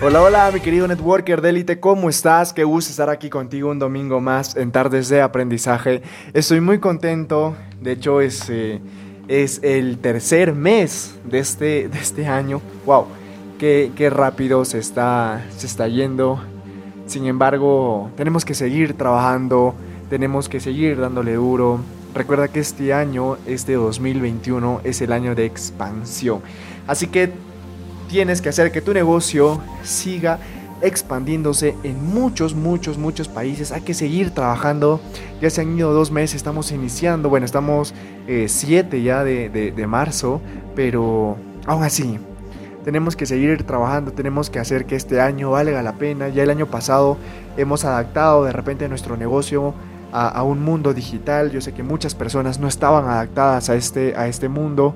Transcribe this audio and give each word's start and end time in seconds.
Hola, 0.00 0.22
hola, 0.22 0.50
mi 0.54 0.60
querido 0.60 0.86
networker 0.86 1.42
de 1.42 1.48
élite, 1.48 1.80
¿cómo 1.80 2.08
estás? 2.08 2.52
Qué 2.52 2.62
gusto 2.62 2.92
estar 2.92 3.10
aquí 3.10 3.28
contigo 3.28 3.68
un 3.68 3.80
domingo 3.80 4.20
más 4.20 4.54
en 4.54 4.70
Tardes 4.70 5.08
de 5.08 5.20
Aprendizaje. 5.20 6.02
Estoy 6.32 6.60
muy 6.60 6.78
contento, 6.78 7.56
de 7.80 7.92
hecho 7.92 8.20
es, 8.20 8.48
eh, 8.48 8.80
es 9.26 9.60
el 9.64 9.98
tercer 9.98 10.54
mes 10.54 11.16
de 11.24 11.40
este, 11.40 11.88
de 11.88 11.98
este 11.98 12.28
año. 12.28 12.62
¡Wow! 12.86 13.06
Qué, 13.58 13.90
qué 13.96 14.08
rápido 14.08 14.64
se 14.64 14.78
está, 14.78 15.44
se 15.56 15.66
está 15.66 15.88
yendo. 15.88 16.40
Sin 17.06 17.26
embargo, 17.26 18.12
tenemos 18.16 18.44
que 18.44 18.54
seguir 18.54 18.96
trabajando, 18.96 19.74
tenemos 20.08 20.48
que 20.48 20.60
seguir 20.60 21.00
dándole 21.00 21.34
duro. 21.34 21.80
Recuerda 22.14 22.46
que 22.46 22.60
este 22.60 22.94
año, 22.94 23.36
este 23.46 23.72
2021, 23.72 24.80
es 24.84 25.02
el 25.02 25.10
año 25.10 25.34
de 25.34 25.44
expansión. 25.44 26.40
Así 26.86 27.08
que 27.08 27.32
tienes 28.08 28.42
que 28.42 28.48
hacer 28.48 28.72
que 28.72 28.80
tu 28.80 28.92
negocio 28.92 29.60
siga 29.82 30.38
expandiéndose 30.80 31.74
en 31.82 32.04
muchos, 32.04 32.54
muchos, 32.54 32.98
muchos 32.98 33.28
países. 33.28 33.72
Hay 33.72 33.82
que 33.82 33.94
seguir 33.94 34.30
trabajando. 34.30 35.00
Ya 35.40 35.50
se 35.50 35.60
han 35.60 35.76
ido 35.76 35.92
dos 35.92 36.10
meses, 36.10 36.36
estamos 36.36 36.72
iniciando. 36.72 37.28
Bueno, 37.28 37.46
estamos 37.46 37.94
7 38.26 38.96
eh, 38.96 39.02
ya 39.02 39.24
de, 39.24 39.48
de, 39.48 39.86
marzo, 39.86 40.40
pero 40.74 41.36
aún 41.66 41.82
así, 41.82 42.18
tenemos 42.84 43.16
que 43.16 43.26
seguir 43.26 43.64
trabajando, 43.64 44.12
tenemos 44.12 44.50
que 44.50 44.58
hacer 44.58 44.86
que 44.86 44.96
este 44.96 45.20
año 45.20 45.50
valga 45.50 45.82
la 45.82 45.94
pena. 45.94 46.28
Ya 46.28 46.42
el 46.42 46.50
año 46.50 46.66
pasado 46.66 47.16
hemos 47.56 47.84
adaptado 47.84 48.44
de 48.44 48.52
repente 48.52 48.88
nuestro 48.88 49.16
negocio 49.16 49.74
a, 50.12 50.28
a, 50.28 50.42
un 50.42 50.62
mundo 50.62 50.94
digital. 50.94 51.50
Yo 51.50 51.60
sé 51.60 51.72
que 51.72 51.82
muchas 51.82 52.14
personas 52.14 52.58
no 52.58 52.68
estaban 52.68 53.06
adaptadas 53.06 53.68
a 53.68 53.74
este, 53.74 54.14
a 54.16 54.28
este 54.28 54.48
mundo, 54.48 54.94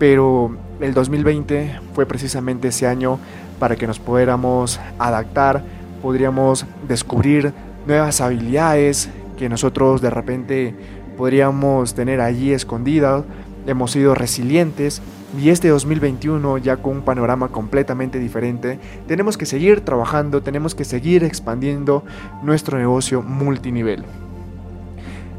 pero 0.00 0.56
el 0.80 0.94
2020 0.94 1.78
fue 1.92 2.06
precisamente 2.06 2.68
ese 2.68 2.86
año 2.86 3.18
para 3.58 3.76
que 3.76 3.86
nos 3.86 3.98
pudiéramos 3.98 4.80
adaptar, 4.98 5.62
podríamos 6.00 6.64
descubrir 6.88 7.52
nuevas 7.86 8.22
habilidades 8.22 9.10
que 9.36 9.50
nosotros 9.50 10.00
de 10.00 10.08
repente 10.08 10.74
podríamos 11.18 11.92
tener 11.92 12.22
allí 12.22 12.54
escondidas. 12.54 13.24
Hemos 13.66 13.90
sido 13.90 14.14
resilientes 14.14 15.02
y 15.38 15.50
este 15.50 15.68
2021 15.68 16.56
ya 16.56 16.78
con 16.78 16.96
un 16.96 17.02
panorama 17.02 17.48
completamente 17.48 18.18
diferente, 18.18 18.78
tenemos 19.06 19.36
que 19.36 19.44
seguir 19.44 19.82
trabajando, 19.82 20.42
tenemos 20.42 20.74
que 20.74 20.86
seguir 20.86 21.24
expandiendo 21.24 22.04
nuestro 22.42 22.78
negocio 22.78 23.20
multinivel. 23.20 24.02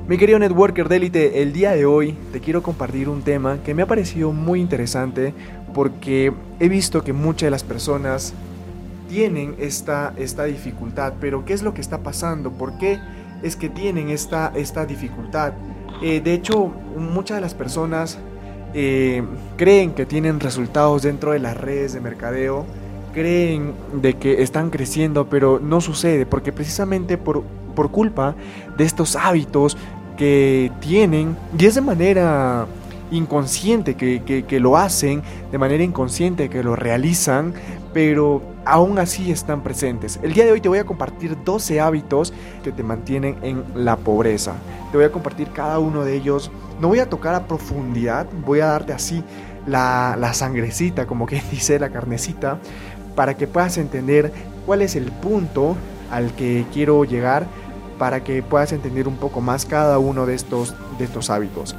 Mi 0.08 0.18
querido 0.18 0.40
networker 0.40 0.90
de 0.90 0.96
élite, 0.98 1.42
el 1.42 1.54
día 1.54 1.72
de 1.72 1.86
hoy 1.86 2.18
te 2.34 2.42
quiero 2.42 2.64
compartir 2.64 3.08
un 3.08 3.22
tema 3.22 3.60
que 3.64 3.74
me 3.74 3.84
ha 3.84 3.86
parecido 3.86 4.34
muy 4.34 4.60
interesante 4.60 5.34
porque 5.74 6.34
he 6.60 6.68
visto 6.68 7.04
que 7.04 7.14
muchas 7.14 7.48
de 7.48 7.52
las 7.52 7.64
personas 7.64 8.34
tienen 9.08 9.56
esta, 9.60 10.14
esta 10.18 10.46
dificultad, 10.46 11.14
pero 11.22 11.46
¿qué 11.46 11.54
es 11.54 11.62
lo 11.62 11.74
que 11.74 11.82
está 11.82 12.00
pasando? 12.00 12.52
¿Por 12.52 12.78
qué 12.78 13.00
es 13.44 13.56
que 13.56 13.70
tienen 13.70 14.10
esta, 14.10 14.52
esta 14.56 14.86
dificultad? 14.86 15.54
Eh, 16.02 16.20
de 16.20 16.34
hecho, 16.34 16.74
muchas 16.98 17.38
de 17.38 17.42
las 17.42 17.54
personas 17.54 18.18
eh, 18.74 19.24
creen 19.56 19.94
que 19.94 20.06
tienen 20.06 20.40
resultados 20.40 21.04
dentro 21.04 21.32
de 21.32 21.40
las 21.40 21.56
redes 21.56 21.94
de 21.94 22.02
mercadeo, 22.02 22.66
creen 23.14 23.74
de 23.94 24.16
que 24.16 24.42
están 24.42 24.72
creciendo, 24.72 25.28
pero 25.30 25.60
no 25.60 25.80
sucede 25.80 26.26
porque 26.26 26.52
precisamente 26.52 27.18
por, 27.18 27.44
por 27.76 27.92
culpa 27.92 28.36
de 28.78 28.84
estos 28.84 29.16
hábitos 29.16 29.78
que 30.18 30.72
tienen 30.80 31.38
y 31.58 31.66
es 31.66 31.76
de 31.76 31.82
manera 31.82 32.68
inconsciente 33.12 33.96
que, 33.96 34.46
que, 34.48 34.60
lo 34.60 34.78
hacen, 34.78 35.22
de 35.52 35.58
manera 35.58 35.84
inconsciente 35.84 36.50
que 36.50 36.64
lo 36.64 36.76
realizan, 36.76 37.54
pero 37.94 38.42
aún 38.66 39.00
así 39.00 39.32
están 39.32 39.62
presentes. 39.62 40.20
El 40.24 40.34
día 40.34 40.46
de 40.46 40.54
hoy 40.54 40.62
te 40.62 40.70
voy 40.70 40.80
a 40.80 40.86
compartir 40.86 41.38
12 41.44 41.82
hábitos 41.82 42.34
que 42.64 42.72
te 42.72 42.84
mantienen 42.84 43.38
en 43.42 43.64
la 43.76 43.98
pobreza. 43.98 44.54
Te 44.92 44.98
voy 44.98 45.06
a 45.06 45.12
compartir 45.12 45.50
cada 45.52 45.80
uno 45.80 46.06
de 46.06 46.16
ellos. 46.16 46.52
No 46.80 46.88
voy 46.88 47.00
a 47.00 47.10
tocar 47.10 47.36
a 47.36 47.48
profundidad, 47.48 48.28
voy 48.46 48.62
a 48.62 48.68
darte 48.68 48.94
así 48.94 49.24
la, 49.68 50.16
la 50.18 50.34
sangrecita, 50.34 51.06
como 51.06 51.26
que 51.26 51.42
dice 51.52 51.80
la 51.80 51.90
carnecita, 51.90 52.60
para 53.16 53.36
que 53.36 53.46
puedas 53.46 53.78
entender 53.78 54.32
cuál 54.66 54.82
es 54.82 54.96
el 54.96 55.12
punto 55.12 55.76
al 56.12 56.34
que 56.34 56.66
quiero 56.74 57.04
llegar 57.04 57.46
para 58.02 58.24
que 58.24 58.42
puedas 58.42 58.72
entender 58.72 59.08
un 59.08 59.18
poco 59.18 59.42
más 59.42 59.64
cada 59.64 60.00
uno 60.00 60.26
de 60.26 60.34
estos, 60.34 60.74
de 60.98 61.06
estos 61.06 61.30
hábitos. 61.30 61.76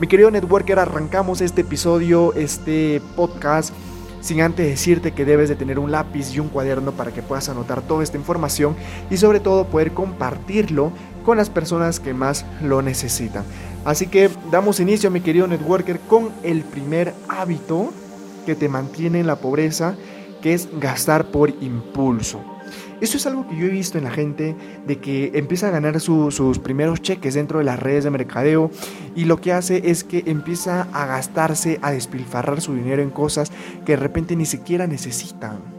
Mi 0.00 0.06
querido 0.06 0.30
networker, 0.30 0.78
arrancamos 0.78 1.42
este 1.42 1.60
episodio, 1.60 2.32
este 2.32 3.02
podcast, 3.14 3.74
sin 4.22 4.40
antes 4.40 4.66
decirte 4.66 5.12
que 5.12 5.26
debes 5.26 5.50
de 5.50 5.56
tener 5.56 5.78
un 5.78 5.92
lápiz 5.92 6.34
y 6.34 6.40
un 6.40 6.48
cuaderno 6.48 6.92
para 6.92 7.12
que 7.12 7.20
puedas 7.20 7.50
anotar 7.50 7.82
toda 7.82 8.02
esta 8.02 8.16
información 8.16 8.76
y 9.10 9.18
sobre 9.18 9.40
todo 9.40 9.66
poder 9.66 9.92
compartirlo 9.92 10.90
con 11.22 11.36
las 11.36 11.50
personas 11.50 12.00
que 12.00 12.14
más 12.14 12.46
lo 12.62 12.80
necesitan. 12.80 13.44
Así 13.84 14.06
que 14.06 14.30
damos 14.50 14.80
inicio, 14.80 15.10
mi 15.10 15.20
querido 15.20 15.46
networker, 15.46 16.00
con 16.00 16.30
el 16.44 16.62
primer 16.62 17.12
hábito 17.28 17.90
que 18.46 18.54
te 18.54 18.70
mantiene 18.70 19.20
en 19.20 19.26
la 19.26 19.36
pobreza, 19.36 19.96
que 20.40 20.54
es 20.54 20.66
gastar 20.80 21.26
por 21.26 21.50
impulso. 21.60 22.40
Esto 23.00 23.16
es 23.16 23.26
algo 23.26 23.46
que 23.48 23.56
yo 23.56 23.66
he 23.66 23.70
visto 23.70 23.96
en 23.96 24.04
la 24.04 24.10
gente 24.10 24.56
de 24.86 24.98
que 24.98 25.30
empieza 25.34 25.68
a 25.68 25.70
ganar 25.70 26.00
su, 26.00 26.32
sus 26.32 26.58
primeros 26.58 27.00
cheques 27.00 27.34
dentro 27.34 27.58
de 27.58 27.64
las 27.64 27.78
redes 27.78 28.04
de 28.04 28.10
mercadeo 28.10 28.70
y 29.14 29.24
lo 29.24 29.40
que 29.40 29.52
hace 29.52 29.90
es 29.90 30.02
que 30.02 30.24
empieza 30.26 30.88
a 30.92 31.06
gastarse, 31.06 31.78
a 31.80 31.92
despilfarrar 31.92 32.60
su 32.60 32.74
dinero 32.74 33.02
en 33.02 33.10
cosas 33.10 33.52
que 33.86 33.92
de 33.92 33.96
repente 33.96 34.34
ni 34.34 34.46
siquiera 34.46 34.88
necesitan. 34.88 35.78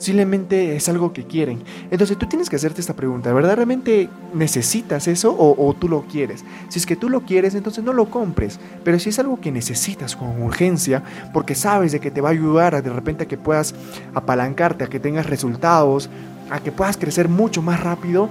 Simplemente 0.00 0.76
es 0.76 0.88
algo 0.88 1.12
que 1.12 1.24
quieren. 1.24 1.62
Entonces 1.90 2.16
tú 2.16 2.26
tienes 2.26 2.48
que 2.48 2.56
hacerte 2.56 2.80
esta 2.80 2.94
pregunta, 2.94 3.34
¿verdaderamente 3.34 4.08
necesitas 4.32 5.06
eso 5.08 5.30
o, 5.30 5.66
o, 5.66 5.74
tú 5.74 5.90
lo 5.90 6.06
quieres? 6.06 6.42
Si 6.70 6.78
es 6.78 6.86
que 6.86 6.96
tú 6.96 7.10
lo 7.10 7.20
quieres, 7.20 7.54
entonces 7.54 7.84
no 7.84 7.92
lo 7.92 8.10
compres. 8.10 8.58
Pero 8.82 8.98
si 8.98 9.10
es 9.10 9.18
algo 9.18 9.40
que 9.42 9.52
necesitas 9.52 10.16
con 10.16 10.42
urgencia, 10.42 11.02
porque 11.34 11.54
sabes 11.54 11.92
de 11.92 12.00
que 12.00 12.10
te 12.10 12.22
va 12.22 12.30
a 12.30 12.32
ayudar 12.32 12.74
a 12.74 12.80
de 12.80 12.90
repente 12.90 13.24
a 13.24 13.28
que 13.28 13.36
puedas 13.36 13.74
apalancarte, 14.14 14.84
a 14.84 14.88
que 14.88 15.00
tengas 15.00 15.26
resultados, 15.26 16.08
a 16.50 16.60
que 16.60 16.72
puedas 16.72 16.96
crecer 16.96 17.28
mucho 17.28 17.62
más 17.62 17.80
rápido, 17.80 18.28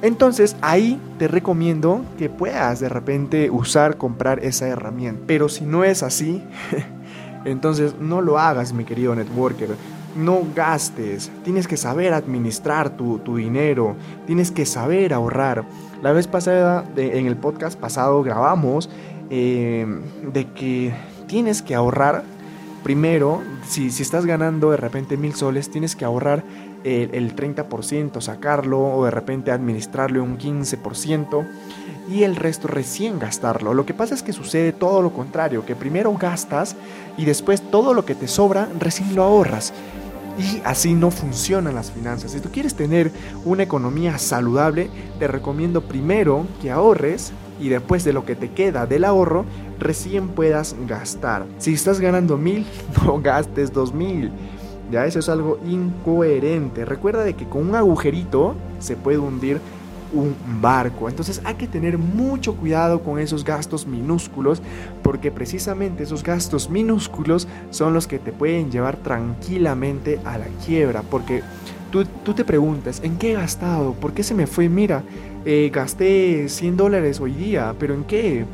entonces 0.00 0.56
ahí 0.60 1.00
te 1.18 1.26
recomiendo 1.26 2.04
que 2.18 2.30
puedas 2.30 2.80
de 2.80 2.88
repente 2.88 3.50
usar, 3.50 3.96
comprar 3.96 4.44
esa 4.44 4.68
herramienta. 4.68 5.22
Pero 5.26 5.48
si 5.48 5.64
no 5.64 5.82
es 5.84 6.02
así, 6.02 6.42
entonces 7.44 7.96
no 8.00 8.20
lo 8.20 8.38
hagas, 8.38 8.72
mi 8.72 8.84
querido 8.84 9.14
networker. 9.14 9.70
No 10.16 10.40
gastes, 10.54 11.30
tienes 11.44 11.68
que 11.68 11.76
saber 11.76 12.12
administrar 12.12 12.90
tu, 12.90 13.18
tu 13.18 13.36
dinero, 13.36 13.96
tienes 14.26 14.50
que 14.50 14.66
saber 14.66 15.12
ahorrar. 15.12 15.64
La 16.02 16.12
vez 16.12 16.26
pasada, 16.26 16.84
en 16.96 17.26
el 17.26 17.36
podcast 17.36 17.78
pasado, 17.78 18.22
grabamos 18.22 18.88
eh, 19.30 19.86
de 20.32 20.46
que 20.52 20.94
tienes 21.26 21.60
que 21.60 21.74
ahorrar 21.74 22.24
primero, 22.82 23.42
si, 23.66 23.90
si 23.90 24.02
estás 24.02 24.24
ganando 24.24 24.70
de 24.70 24.76
repente 24.76 25.16
mil 25.16 25.34
soles, 25.34 25.70
tienes 25.70 25.94
que 25.94 26.04
ahorrar 26.04 26.42
el, 26.84 27.14
el 27.14 27.36
30%, 27.36 28.20
sacarlo 28.20 28.80
o 28.80 29.04
de 29.04 29.10
repente 29.10 29.50
administrarlo 29.50 30.22
un 30.22 30.38
15% 30.38 31.46
y 32.10 32.22
el 32.22 32.36
resto 32.36 32.68
recién 32.68 33.18
gastarlo. 33.18 33.74
Lo 33.74 33.84
que 33.84 33.94
pasa 33.94 34.14
es 34.14 34.22
que 34.22 34.32
sucede 34.32 34.72
todo 34.72 35.02
lo 35.02 35.12
contrario, 35.12 35.64
que 35.64 35.76
primero 35.76 36.12
gastas 36.14 36.76
y 37.16 37.24
después 37.24 37.60
todo 37.70 37.94
lo 37.94 38.04
que 38.04 38.14
te 38.14 38.28
sobra 38.28 38.68
recién 38.78 39.14
lo 39.14 39.22
ahorras. 39.22 39.72
Y 40.38 40.62
así 40.64 40.94
no 40.94 41.10
funcionan 41.10 41.74
las 41.74 41.90
finanzas. 41.90 42.30
Si 42.30 42.40
tú 42.40 42.50
quieres 42.50 42.74
tener 42.74 43.10
una 43.44 43.64
economía 43.64 44.18
saludable, 44.18 44.88
te 45.18 45.26
recomiendo 45.26 45.82
primero 45.82 46.46
que 46.62 46.70
ahorres 46.70 47.32
y 47.60 47.68
después 47.68 48.04
de 48.04 48.12
lo 48.12 48.24
que 48.24 48.36
te 48.36 48.52
queda 48.52 48.86
del 48.86 49.04
ahorro, 49.04 49.44
recién 49.80 50.28
puedas 50.28 50.76
gastar. 50.86 51.44
Si 51.58 51.74
estás 51.74 51.98
ganando 51.98 52.36
mil, 52.36 52.64
no 53.04 53.20
gastes 53.20 53.72
dos 53.72 53.92
mil. 53.92 54.30
Ya 54.90 55.06
eso 55.06 55.18
es 55.18 55.28
algo 55.28 55.58
incoherente. 55.66 56.84
Recuerda 56.84 57.24
de 57.24 57.34
que 57.34 57.46
con 57.46 57.68
un 57.68 57.74
agujerito 57.74 58.54
se 58.78 58.96
puede 58.96 59.18
hundir 59.18 59.60
un 60.12 60.34
barco. 60.60 61.08
Entonces 61.08 61.40
hay 61.44 61.54
que 61.54 61.66
tener 61.66 61.98
mucho 61.98 62.54
cuidado 62.56 63.02
con 63.02 63.18
esos 63.18 63.44
gastos 63.44 63.86
minúsculos 63.86 64.62
porque 65.02 65.30
precisamente 65.30 66.04
esos 66.04 66.22
gastos 66.22 66.70
minúsculos 66.70 67.46
son 67.70 67.92
los 67.92 68.06
que 68.06 68.18
te 68.18 68.32
pueden 68.32 68.70
llevar 68.70 68.96
tranquilamente 68.96 70.20
a 70.24 70.38
la 70.38 70.46
quiebra. 70.64 71.02
Porque 71.02 71.42
tú, 71.90 72.04
tú 72.24 72.34
te 72.34 72.44
preguntas, 72.44 73.00
¿en 73.02 73.18
qué 73.18 73.32
he 73.32 73.34
gastado? 73.34 73.92
¿Por 73.92 74.12
qué 74.12 74.22
se 74.22 74.34
me 74.34 74.46
fue? 74.46 74.68
Mira, 74.68 75.02
eh, 75.44 75.70
gasté 75.72 76.48
100 76.48 76.76
dólares 76.76 77.20
hoy 77.20 77.32
día, 77.32 77.74
pero 77.78 77.94
¿en 77.94 78.04
qué? 78.04 78.44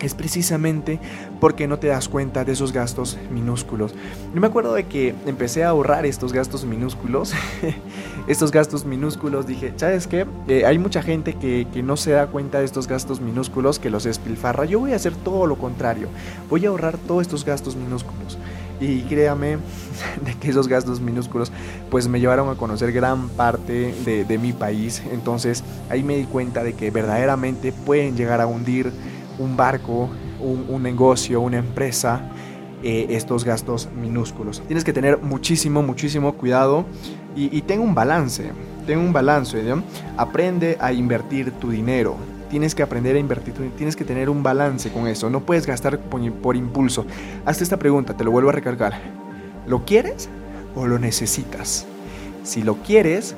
Es 0.00 0.14
precisamente 0.14 1.00
porque 1.40 1.66
no 1.66 1.78
te 1.78 1.88
das 1.88 2.08
cuenta 2.08 2.44
de 2.44 2.52
esos 2.52 2.72
gastos 2.72 3.18
minúsculos. 3.30 3.94
Yo 4.34 4.40
me 4.40 4.46
acuerdo 4.46 4.74
de 4.74 4.86
que 4.86 5.14
empecé 5.26 5.64
a 5.64 5.70
ahorrar 5.70 6.06
estos 6.06 6.32
gastos 6.32 6.64
minúsculos. 6.64 7.32
estos 8.28 8.50
gastos 8.50 8.84
minúsculos 8.84 9.46
dije, 9.46 9.72
¿sabes 9.76 10.06
qué? 10.06 10.26
Eh, 10.48 10.64
hay 10.66 10.78
mucha 10.78 11.02
gente 11.02 11.34
que, 11.34 11.66
que, 11.72 11.82
no 11.82 11.96
se 11.96 12.12
da 12.12 12.26
cuenta 12.26 12.58
de 12.58 12.64
estos 12.64 12.86
gastos 12.86 13.20
minúsculos, 13.20 13.78
que 13.78 13.90
los 13.90 14.04
despilfarra. 14.04 14.64
Yo 14.64 14.80
voy 14.80 14.92
a 14.92 14.96
hacer 14.96 15.14
todo 15.14 15.46
lo 15.46 15.56
contrario. 15.56 16.08
Voy 16.48 16.66
a 16.66 16.68
ahorrar 16.68 16.98
todos 16.98 17.22
estos 17.22 17.44
gastos 17.44 17.76
minúsculos. 17.76 18.38
Y 18.80 19.00
créame 19.02 19.58
de 20.24 20.34
que 20.40 20.50
esos 20.50 20.68
gastos 20.68 21.00
minúsculos 21.00 21.50
pues 21.90 22.06
me 22.06 22.20
llevaron 22.20 22.48
a 22.48 22.54
conocer 22.54 22.92
gran 22.92 23.28
parte 23.30 23.94
de, 24.04 24.24
de 24.24 24.38
mi 24.38 24.52
país. 24.52 25.02
Entonces 25.12 25.64
ahí 25.88 26.02
me 26.02 26.16
di 26.16 26.24
cuenta 26.24 26.62
de 26.62 26.74
que 26.74 26.90
verdaderamente 26.90 27.72
pueden 27.72 28.16
llegar 28.16 28.40
a 28.40 28.46
hundir 28.46 28.92
un 29.38 29.56
barco, 29.56 30.08
un, 30.40 30.82
negocio, 30.82 31.40
una 31.40 31.58
empresa, 31.58 32.20
eh, 32.82 33.06
estos 33.10 33.44
gastos 33.44 33.88
minúsculos. 34.00 34.62
Tienes 34.66 34.84
que 34.84 34.92
tener 34.92 35.18
muchísimo, 35.18 35.82
muchísimo 35.82 36.34
cuidado 36.34 36.84
y, 37.34 37.56
y 37.56 37.62
ten 37.62 37.80
un 37.80 37.94
balance, 37.94 38.50
ten 38.86 38.98
un 38.98 39.12
balance, 39.12 39.62
aprende 40.16 40.76
a 40.80 40.92
invertir 40.92 41.52
tu 41.52 41.70
dinero. 41.70 42.16
Tienes 42.50 42.74
que 42.74 42.82
aprender 42.82 43.14
a 43.16 43.18
invertir, 43.18 43.54
tienes 43.76 43.94
que 43.94 44.04
tener 44.04 44.30
un 44.30 44.42
balance 44.42 44.90
con 44.90 45.06
eso, 45.06 45.28
no 45.28 45.40
puedes 45.40 45.66
gastar 45.66 45.98
por, 45.98 46.56
impulso. 46.56 47.04
Hazte 47.44 47.62
esta 47.62 47.78
pregunta, 47.78 48.16
te 48.16 48.24
lo 48.24 48.30
vuelvo 48.30 48.48
a 48.48 48.52
recargar. 48.52 48.94
¿Lo 49.66 49.84
quieres 49.84 50.30
o 50.74 50.86
lo 50.86 50.98
necesitas? 50.98 51.84
Si 52.44 52.62
lo 52.62 52.76
quieres, 52.76 53.34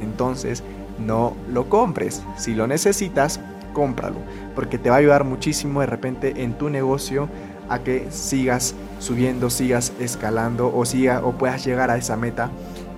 entonces 0.00 0.62
no 0.98 1.36
lo 1.52 1.68
compres. 1.68 2.22
Si 2.38 2.54
lo 2.54 2.66
necesitas, 2.66 3.40
cómpralo, 3.76 4.16
porque 4.54 4.78
te 4.78 4.88
va 4.88 4.96
a 4.96 4.98
ayudar 5.00 5.24
muchísimo 5.24 5.80
de 5.80 5.86
repente 5.86 6.42
en 6.42 6.54
tu 6.54 6.70
negocio 6.70 7.28
a 7.68 7.80
que 7.80 8.06
sigas 8.10 8.74
subiendo, 9.00 9.50
sigas 9.50 9.92
escalando 10.00 10.74
o, 10.74 10.86
siga, 10.86 11.20
o 11.22 11.32
puedas 11.32 11.62
llegar 11.66 11.90
a 11.90 11.98
esa 11.98 12.16
meta 12.16 12.50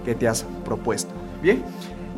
que 0.05 0.15
te 0.15 0.29
has 0.29 0.45
propuesto. 0.65 1.11
Bien, 1.43 1.65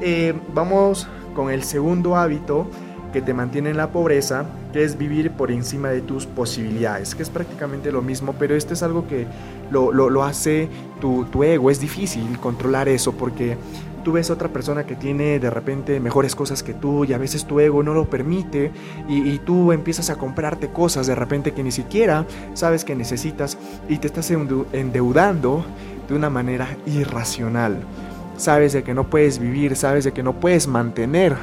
eh, 0.02 0.34
vamos 0.52 1.08
con 1.34 1.50
el 1.50 1.64
segundo 1.64 2.16
hábito 2.16 2.66
que 3.14 3.22
te 3.22 3.32
mantiene 3.32 3.70
en 3.70 3.78
la 3.78 3.92
pobreza, 3.92 4.44
que 4.74 4.84
es 4.84 4.98
vivir 4.98 5.30
por 5.30 5.50
encima 5.50 5.88
de 5.88 6.02
tus 6.02 6.26
posibilidades, 6.26 7.14
que 7.14 7.22
es 7.22 7.30
prácticamente 7.30 7.90
lo 7.90 8.02
mismo, 8.02 8.34
pero 8.38 8.54
este 8.54 8.74
es 8.74 8.82
algo 8.82 9.08
que 9.08 9.26
lo, 9.70 9.90
lo, 9.90 10.22
hace 10.22 10.68
tu, 11.00 11.24
tu, 11.24 11.44
ego, 11.44 11.70
es 11.70 11.80
difícil 11.80 12.38
controlar 12.38 12.90
eso 12.90 13.12
porque 13.12 13.56
tú 14.02 14.12
ves 14.12 14.30
a 14.30 14.34
otra 14.34 14.48
persona 14.48 14.84
que 14.84 14.96
tiene 14.96 15.38
de 15.38 15.50
repente 15.50 16.00
mejores 16.00 16.34
cosas 16.34 16.62
que 16.62 16.74
tú 16.74 17.04
y 17.04 17.12
a 17.12 17.18
veces 17.18 17.44
tu 17.44 17.60
ego 17.60 17.82
no 17.82 17.94
lo 17.94 18.08
permite 18.08 18.72
y, 19.08 19.38
tú 19.40 19.72
empiezas 19.72 20.10
a 20.10 20.16
comprarte 20.16 20.68
cosas 20.68 21.06
de 21.06 21.14
repente 21.14 21.52
que 21.52 21.62
ni 21.62 21.72
siquiera 21.72 22.26
sabes 22.54 22.84
que 22.84 22.94
necesitas 22.94 23.56
y 23.88 23.98
te 23.98 24.06
estás 24.06 24.30
endeudando 24.30 25.64
de 26.08 26.14
una 26.14 26.28
manera 26.28 26.76
irracional. 26.86 27.78
Sabes 28.36 28.72
de 28.72 28.82
que 28.82 28.94
no 28.94 29.08
puedes 29.08 29.38
vivir, 29.38 29.76
sabes 29.76 30.04
de 30.04 30.12
que 30.12 30.22
no 30.22 30.40
puedes 30.40 30.66
mantener 30.66 31.36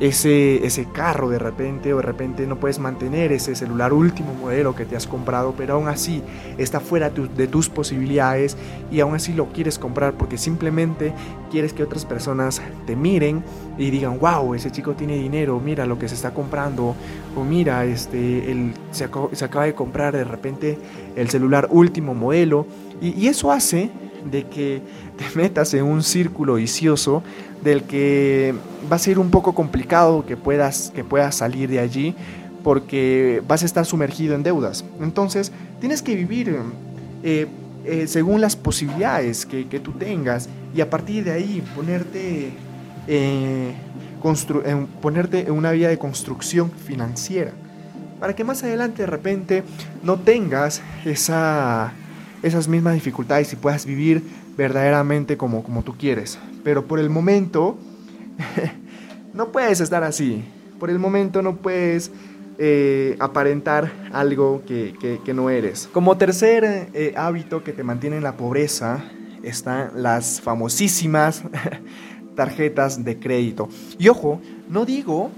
ese, 0.00 0.64
ese 0.64 0.84
carro 0.86 1.28
de 1.28 1.38
repente 1.38 1.92
o 1.92 1.96
de 1.96 2.02
repente 2.02 2.46
no 2.46 2.56
puedes 2.56 2.78
mantener 2.78 3.32
ese 3.32 3.54
celular 3.54 3.92
último 3.92 4.32
modelo 4.34 4.74
que 4.74 4.84
te 4.84 4.96
has 4.96 5.06
comprado, 5.06 5.54
pero 5.56 5.74
aún 5.74 5.88
así 5.88 6.22
está 6.56 6.80
fuera 6.80 7.10
de 7.10 7.46
tus 7.48 7.68
posibilidades 7.68 8.56
y 8.90 9.00
aún 9.00 9.14
así 9.14 9.32
lo 9.32 9.46
quieres 9.48 9.78
comprar 9.78 10.14
porque 10.14 10.38
simplemente 10.38 11.12
quieres 11.50 11.72
que 11.72 11.82
otras 11.82 12.04
personas 12.04 12.62
te 12.86 12.94
miren 12.94 13.42
y 13.76 13.90
digan, 13.90 14.18
wow, 14.18 14.54
ese 14.54 14.70
chico 14.70 14.94
tiene 14.94 15.16
dinero, 15.16 15.60
mira 15.64 15.86
lo 15.86 15.98
que 15.98 16.08
se 16.08 16.14
está 16.14 16.32
comprando, 16.32 16.94
o 17.36 17.44
mira, 17.44 17.84
este, 17.84 18.50
él 18.50 18.74
se, 18.90 19.04
acaba, 19.04 19.64
de 19.64 19.74
comprar 19.74 20.14
de 20.14 20.24
repente 20.24 20.78
el 21.16 21.28
celular 21.28 21.68
último 21.70 22.14
modelo 22.14 22.66
y, 23.00 23.10
y 23.20 23.28
eso 23.28 23.50
hace 23.50 23.90
de 24.30 24.44
que 24.44 24.82
te 25.16 25.24
metas 25.38 25.74
en 25.74 25.84
un 25.84 26.02
círculo 26.02 26.54
vicioso 26.54 27.22
del 27.62 27.84
que 27.84 28.54
va 28.90 28.96
a 28.96 28.98
ser 28.98 29.18
un 29.18 29.30
poco 29.30 29.54
complicado 29.54 30.24
que 30.24 30.36
puedas, 30.36 30.92
que 30.94 31.04
puedas 31.04 31.34
salir 31.34 31.68
de 31.68 31.80
allí 31.80 32.14
porque 32.62 33.42
vas 33.46 33.62
a 33.62 33.66
estar 33.66 33.84
sumergido 33.86 34.34
en 34.34 34.42
deudas. 34.42 34.84
Entonces, 35.00 35.52
tienes 35.80 36.02
que 36.02 36.14
vivir 36.14 36.56
eh, 37.22 37.46
eh, 37.84 38.06
según 38.06 38.40
las 38.40 38.56
posibilidades 38.56 39.46
que, 39.46 39.64
tú 39.80 39.92
tengas 39.92 40.48
y 40.74 40.80
a 40.80 40.90
partir 40.90 41.24
de 41.24 41.32
ahí 41.32 41.62
ponerte, 41.74 42.50
eh, 43.06 43.72
ponerte 45.00 45.40
en 45.40 45.52
una 45.52 45.72
vía 45.72 45.88
de 45.88 45.98
construcción 45.98 46.70
financiera 46.70 47.52
para 48.20 48.34
que 48.34 48.44
más 48.44 48.62
adelante 48.62 49.02
de 49.02 49.06
repente 49.06 49.64
no 50.02 50.18
tengas 50.18 50.82
esa, 51.04 51.92
esas 52.42 52.68
mismas 52.68 52.94
dificultades 52.94 53.52
y 53.52 53.56
puedas 53.56 53.86
vivir 53.86 54.22
verdaderamente 54.56 55.36
como, 55.36 55.62
como 55.62 55.82
tú 55.82 55.96
quieres. 55.96 56.38
Pero 56.64 56.86
por 56.86 56.98
el 56.98 57.10
momento 57.10 57.76
no 59.34 59.52
puedes 59.52 59.80
estar 59.80 60.04
así. 60.04 60.44
Por 60.78 60.90
el 60.90 60.98
momento 60.98 61.42
no 61.42 61.56
puedes 61.56 62.10
eh, 62.58 63.16
aparentar 63.20 63.92
algo 64.12 64.62
que, 64.66 64.94
que, 65.24 65.34
no 65.34 65.50
eres. 65.50 65.88
Como 65.92 66.16
tercer 66.16 66.88
eh, 66.92 67.14
hábito 67.16 67.62
que 67.62 67.72
te 67.72 67.84
mantiene 67.84 68.16
en 68.16 68.22
la 68.22 68.36
pobreza 68.36 69.04
están 69.42 69.90
las 70.02 70.40
famosísimas 70.40 71.42
tarjetas 72.34 73.04
de 73.04 73.18
crédito. 73.18 73.68
Y 73.98 74.08
ojo, 74.08 74.40
no 74.68 74.84
digo, 74.84 75.30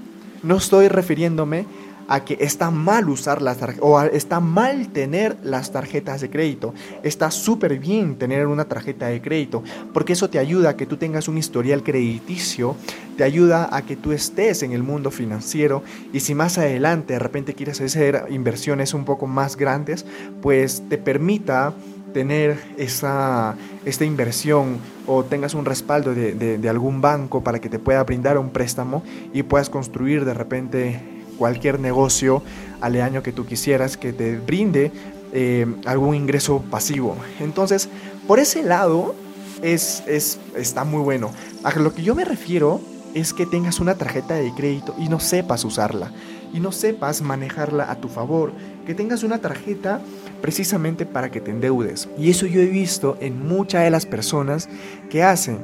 no 0.43 0.57
estoy 0.57 0.89
refiriéndome 0.89 1.67
a 2.11 2.25
que 2.25 2.37
está 2.41 2.73
mal 2.73 3.09
usar 3.09 3.41
las 3.41 3.57
o 3.81 4.01
está 4.03 4.41
mal 4.41 4.89
tener 4.89 5.37
las 5.45 5.71
tarjetas 5.71 6.21
de 6.21 6.29
crédito. 6.29 6.75
Está 7.05 7.31
súper 7.31 7.79
bien 7.79 8.17
tener 8.17 8.49
una 8.49 8.65
tarjeta 8.65 9.07
de 9.07 9.23
crédito 9.23 9.63
porque 9.95 10.15
eso 10.15 10.29
te 10.29 10.41
ayuda 10.41 10.71
a 10.71 10.77
que 10.77 10.87
tú 10.87 10.97
tengas 10.97 11.29
un 11.29 11.39
historial 11.39 11.85
crediticio, 11.85 12.75
te 13.17 13.23
ayuda 13.23 13.69
a 13.71 13.83
que 13.83 13.95
tú 13.95 14.11
estés 14.11 14.65
en 14.65 14.73
el 14.73 14.83
mundo 14.83 15.13
financiero 15.13 15.85
y 16.13 16.19
si 16.19 16.35
más 16.35 16.59
adelante 16.59 17.13
de 17.13 17.21
repente 17.21 17.55
quieres 17.55 17.81
hacer 17.81 18.27
inversiones 18.29 18.93
un 18.93 19.05
poco 19.05 19.29
más 19.29 19.57
grandes, 19.57 20.05
pues 20.43 20.83
te 20.89 20.99
permita 20.99 21.75
tener 22.13 22.59
esa, 22.77 23.55
esta 23.85 24.05
inversión 24.05 24.79
o 25.07 25.23
tengas 25.23 25.55
un 25.55 25.65
respaldo 25.65 26.13
de, 26.13 26.35
de, 26.35 26.69
algún 26.69 27.01
banco 27.01 27.45
para 27.45 27.61
que 27.61 27.69
te 27.69 27.79
pueda 27.79 28.03
brindar 28.03 28.37
un 28.37 28.51
préstamo 28.51 29.05
y 29.33 29.45
puedas 29.45 29.71
construir 29.71 30.25
de 30.25 30.35
repente 30.35 31.20
cualquier 31.41 31.81
negocio 31.81 32.43
aleaño 32.83 33.23
que 33.23 33.33
tú 33.33 33.47
quisieras 33.47 33.97
que 33.97 34.13
te 34.13 34.37
brinde 34.37 34.93
eh, 35.33 35.67
algún 35.87 36.15
ingreso 36.15 36.61
pasivo. 36.71 37.17
Entonces, 37.41 37.89
por 38.29 38.39
ese 38.39 38.63
lado, 38.63 39.15
es, 39.63 40.03
es, 40.07 40.39
está 40.55 40.85
muy 40.85 41.01
bueno. 41.01 41.31
A 41.65 41.75
lo 41.79 41.95
que 41.95 42.03
yo 42.03 42.15
me 42.15 42.27
refiero 42.27 42.83
es 43.15 43.33
que 43.33 43.47
tengas 43.47 43.81
una 43.81 43.95
tarjeta 43.95 44.35
de 44.35 44.53
crédito 44.55 44.95
y 44.99 45.09
no 45.09 45.19
sepas 45.19 45.65
usarla 45.65 46.13
y 46.53 46.61
no 46.61 46.73
sepas 46.73 47.23
manejarla 47.23 47.91
a 47.91 47.97
tu 47.97 48.09
favor. 48.09 48.53
Que 48.87 48.95
tengas 48.95 49.23
una 49.23 49.39
tarjeta 49.39 50.03
precisamente 50.43 51.07
para 51.07 51.31
que 51.31 51.41
te 51.41 51.53
endeudes. 51.53 52.07
Y 52.19 52.29
eso 52.29 52.45
yo 52.45 52.61
he 52.61 52.67
visto 52.67 53.17
en 53.21 53.49
muchas 53.49 53.85
de 53.85 53.91
las 53.91 54.05
personas 54.05 54.69
que 55.09 55.23
hacen, 55.23 55.57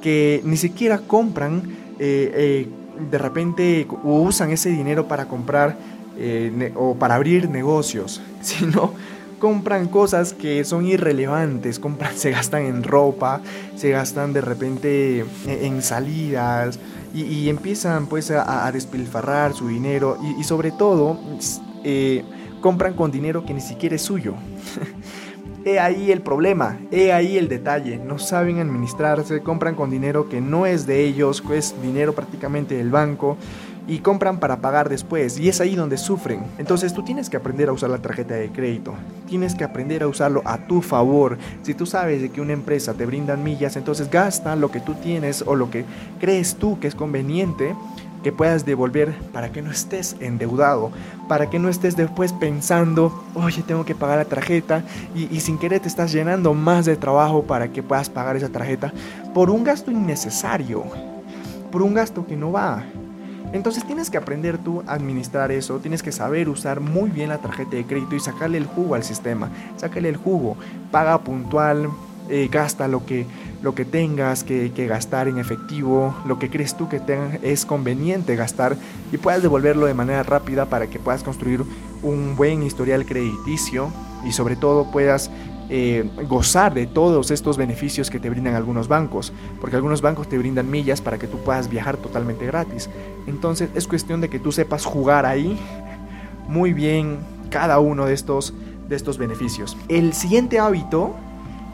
que 0.00 0.40
ni 0.42 0.56
siquiera 0.56 1.00
compran 1.00 1.76
eh, 1.98 2.32
eh, 2.34 2.68
de 3.10 3.18
repente 3.18 3.86
usan 4.02 4.50
ese 4.50 4.70
dinero 4.70 5.08
para 5.08 5.26
comprar 5.26 5.76
eh, 6.16 6.72
o 6.74 6.94
para 6.94 7.14
abrir 7.14 7.48
negocios, 7.48 8.20
sino 8.42 8.92
compran 9.38 9.86
cosas 9.86 10.32
que 10.32 10.64
son 10.64 10.84
irrelevantes, 10.84 11.80
se 12.16 12.30
gastan 12.30 12.62
en 12.62 12.82
ropa, 12.82 13.40
se 13.76 13.90
gastan 13.90 14.32
de 14.32 14.40
repente 14.40 15.24
en 15.46 15.80
salidas 15.82 16.80
y, 17.14 17.48
empiezan 17.48 18.06
pues 18.06 18.30
a, 18.30 18.70
despilfarrar 18.72 19.54
su 19.54 19.68
dinero 19.68 20.18
y, 20.38 20.42
sobre 20.44 20.72
todo 20.72 21.18
eh, 21.84 22.24
compran 22.60 22.94
con 22.94 23.10
dinero 23.10 23.44
que 23.44 23.54
ni 23.54 23.60
siquiera 23.60 23.96
es 23.96 24.02
suyo. 24.02 24.34
He 25.68 25.78
ahí 25.78 26.10
el 26.12 26.22
problema, 26.22 26.78
he 26.90 27.12
ahí 27.12 27.36
el 27.36 27.46
detalle. 27.46 27.98
No 27.98 28.18
saben 28.18 28.58
administrarse, 28.58 29.42
compran 29.42 29.74
con 29.74 29.90
dinero 29.90 30.26
que 30.30 30.40
no 30.40 30.64
es 30.64 30.86
de 30.86 31.04
ellos, 31.04 31.42
es 31.52 31.74
dinero 31.82 32.14
prácticamente 32.14 32.74
del 32.74 32.90
banco 32.90 33.36
y 33.86 33.98
compran 33.98 34.40
para 34.40 34.62
pagar 34.62 34.88
después 34.88 35.38
y 35.38 35.50
es 35.50 35.60
ahí 35.60 35.76
donde 35.76 35.98
sufren. 35.98 36.40
Entonces 36.56 36.94
tú 36.94 37.02
tienes 37.04 37.28
que 37.28 37.36
aprender 37.36 37.68
a 37.68 37.72
usar 37.72 37.90
la 37.90 37.98
tarjeta 37.98 38.32
de 38.32 38.48
crédito, 38.48 38.94
tienes 39.28 39.54
que 39.54 39.62
aprender 39.62 40.02
a 40.02 40.08
usarlo 40.08 40.40
a 40.46 40.56
tu 40.66 40.80
favor. 40.80 41.36
Si 41.62 41.74
tú 41.74 41.84
sabes 41.84 42.22
de 42.22 42.30
que 42.30 42.40
una 42.40 42.54
empresa 42.54 42.94
te 42.94 43.04
brinda 43.04 43.36
millas, 43.36 43.76
entonces 43.76 44.10
gasta 44.10 44.56
lo 44.56 44.70
que 44.70 44.80
tú 44.80 44.94
tienes 44.94 45.44
o 45.46 45.54
lo 45.54 45.70
que 45.70 45.84
crees 46.18 46.56
tú 46.56 46.80
que 46.80 46.86
es 46.86 46.94
conveniente 46.94 47.74
que 48.22 48.32
puedas 48.32 48.64
devolver 48.64 49.14
para 49.32 49.52
que 49.52 49.62
no 49.62 49.70
estés 49.70 50.16
endeudado, 50.20 50.90
para 51.28 51.50
que 51.50 51.58
no 51.58 51.68
estés 51.68 51.96
después 51.96 52.32
pensando, 52.32 53.24
oye, 53.34 53.62
tengo 53.62 53.84
que 53.84 53.94
pagar 53.94 54.18
la 54.18 54.24
tarjeta 54.24 54.82
y, 55.14 55.40
sin 55.40 55.58
querer 55.58 55.80
te 55.80 55.88
estás 55.88 56.12
llenando 56.12 56.54
más 56.54 56.86
de 56.86 56.96
trabajo 56.96 57.42
para 57.42 57.68
que 57.68 57.82
puedas 57.82 58.10
pagar 58.10 58.36
esa 58.36 58.48
tarjeta 58.48 58.92
por 59.34 59.50
un 59.50 59.64
gasto 59.64 59.90
innecesario, 59.90 60.84
por 61.70 61.82
un 61.82 61.94
gasto 61.94 62.26
que 62.26 62.36
no 62.36 62.52
va. 62.52 62.84
Entonces 63.52 63.86
tienes 63.86 64.10
que 64.10 64.18
aprender 64.18 64.58
tú 64.58 64.82
a 64.86 64.92
administrar 64.92 65.50
eso, 65.52 65.78
tienes 65.78 66.02
que 66.02 66.12
saber 66.12 66.50
usar 66.50 66.80
muy 66.80 67.08
bien 67.08 67.30
la 67.30 67.38
tarjeta 67.38 67.76
de 67.76 67.84
crédito 67.84 68.14
y 68.14 68.20
sacarle 68.20 68.58
el 68.58 68.66
jugo 68.66 68.94
al 68.94 69.04
sistema, 69.04 69.48
sácale 69.76 70.10
el 70.10 70.16
jugo, 70.16 70.56
paga 70.90 71.18
puntual, 71.18 71.88
eh, 72.28 72.48
gasta 72.52 72.88
lo 72.88 73.06
que, 73.06 73.26
lo 73.62 73.74
que 73.74 73.84
tengas 73.84 74.44
que, 74.44 74.70
gastar 74.88 75.28
en 75.28 75.38
efectivo, 75.38 76.14
lo 76.26 76.38
que 76.38 76.48
crees 76.50 76.76
tú 76.76 76.88
que 76.88 77.00
es 77.42 77.66
conveniente 77.66 78.36
gastar 78.36 78.76
y 79.12 79.18
puedas 79.18 79.42
devolverlo 79.42 79.86
de 79.86 79.94
manera 79.94 80.22
rápida 80.22 80.66
para 80.66 80.86
que 80.86 80.98
puedas 80.98 81.22
construir 81.22 81.64
un 82.02 82.36
buen 82.36 82.62
historial 82.62 83.04
crediticio 83.04 83.90
y 84.24 84.32
sobre 84.32 84.56
todo 84.56 84.90
puedas 84.90 85.30
eh, 85.70 86.08
gozar 86.28 86.72
de 86.72 86.86
todos 86.86 87.30
estos 87.30 87.56
beneficios 87.56 88.10
que 88.10 88.18
te 88.18 88.30
brindan 88.30 88.54
algunos 88.54 88.88
bancos, 88.88 89.32
porque 89.60 89.76
algunos 89.76 90.00
bancos 90.00 90.28
te 90.28 90.38
brindan 90.38 90.70
millas 90.70 91.00
para 91.00 91.18
que 91.18 91.26
tú 91.26 91.38
puedas 91.38 91.68
viajar 91.68 91.96
totalmente 91.96 92.46
gratis. 92.46 92.88
Entonces 93.26 93.68
es 93.74 93.86
cuestión 93.86 94.20
de 94.20 94.30
que 94.30 94.38
tú 94.38 94.52
sepas 94.52 94.84
jugar 94.84 95.26
ahí 95.26 95.58
muy 96.48 96.72
bien 96.72 97.18
cada 97.50 97.80
uno 97.80 98.06
de 98.06 98.14
estos, 98.14 98.54
de 98.88 98.96
estos 98.96 99.18
beneficios. 99.18 99.76
El 99.88 100.14
siguiente 100.14 100.58
hábito 100.58 101.14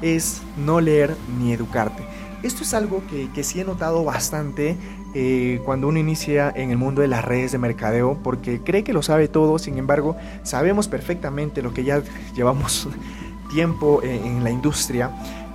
es 0.02 0.42
no 0.56 0.80
leer 0.80 1.16
ni 1.38 1.52
educarte. 1.52 2.02
Esto 2.42 2.62
es 2.62 2.74
algo 2.74 3.02
que, 3.08 3.30
que 3.32 3.42
sí 3.42 3.60
he 3.60 3.64
notado 3.64 4.04
bastante 4.04 4.76
eh, 5.16 5.60
cuando 5.64 5.86
uno 5.86 5.98
inicia 6.00 6.52
en 6.54 6.70
el 6.70 6.76
mundo 6.76 7.00
de 7.00 7.08
las 7.08 7.24
redes 7.24 7.52
de 7.52 7.58
mercadeo, 7.58 8.18
porque 8.22 8.60
cree 8.62 8.82
que 8.82 8.92
lo 8.92 9.00
sabe 9.00 9.28
todo, 9.28 9.60
sin 9.60 9.78
embargo, 9.78 10.16
sabemos 10.42 10.88
perfectamente 10.88 11.62
lo 11.62 11.72
que 11.72 11.84
ya 11.84 12.02
llevamos 12.34 12.88
tiempo 13.52 14.02
en 14.02 14.42
la 14.42 14.50
industria, 14.50 15.12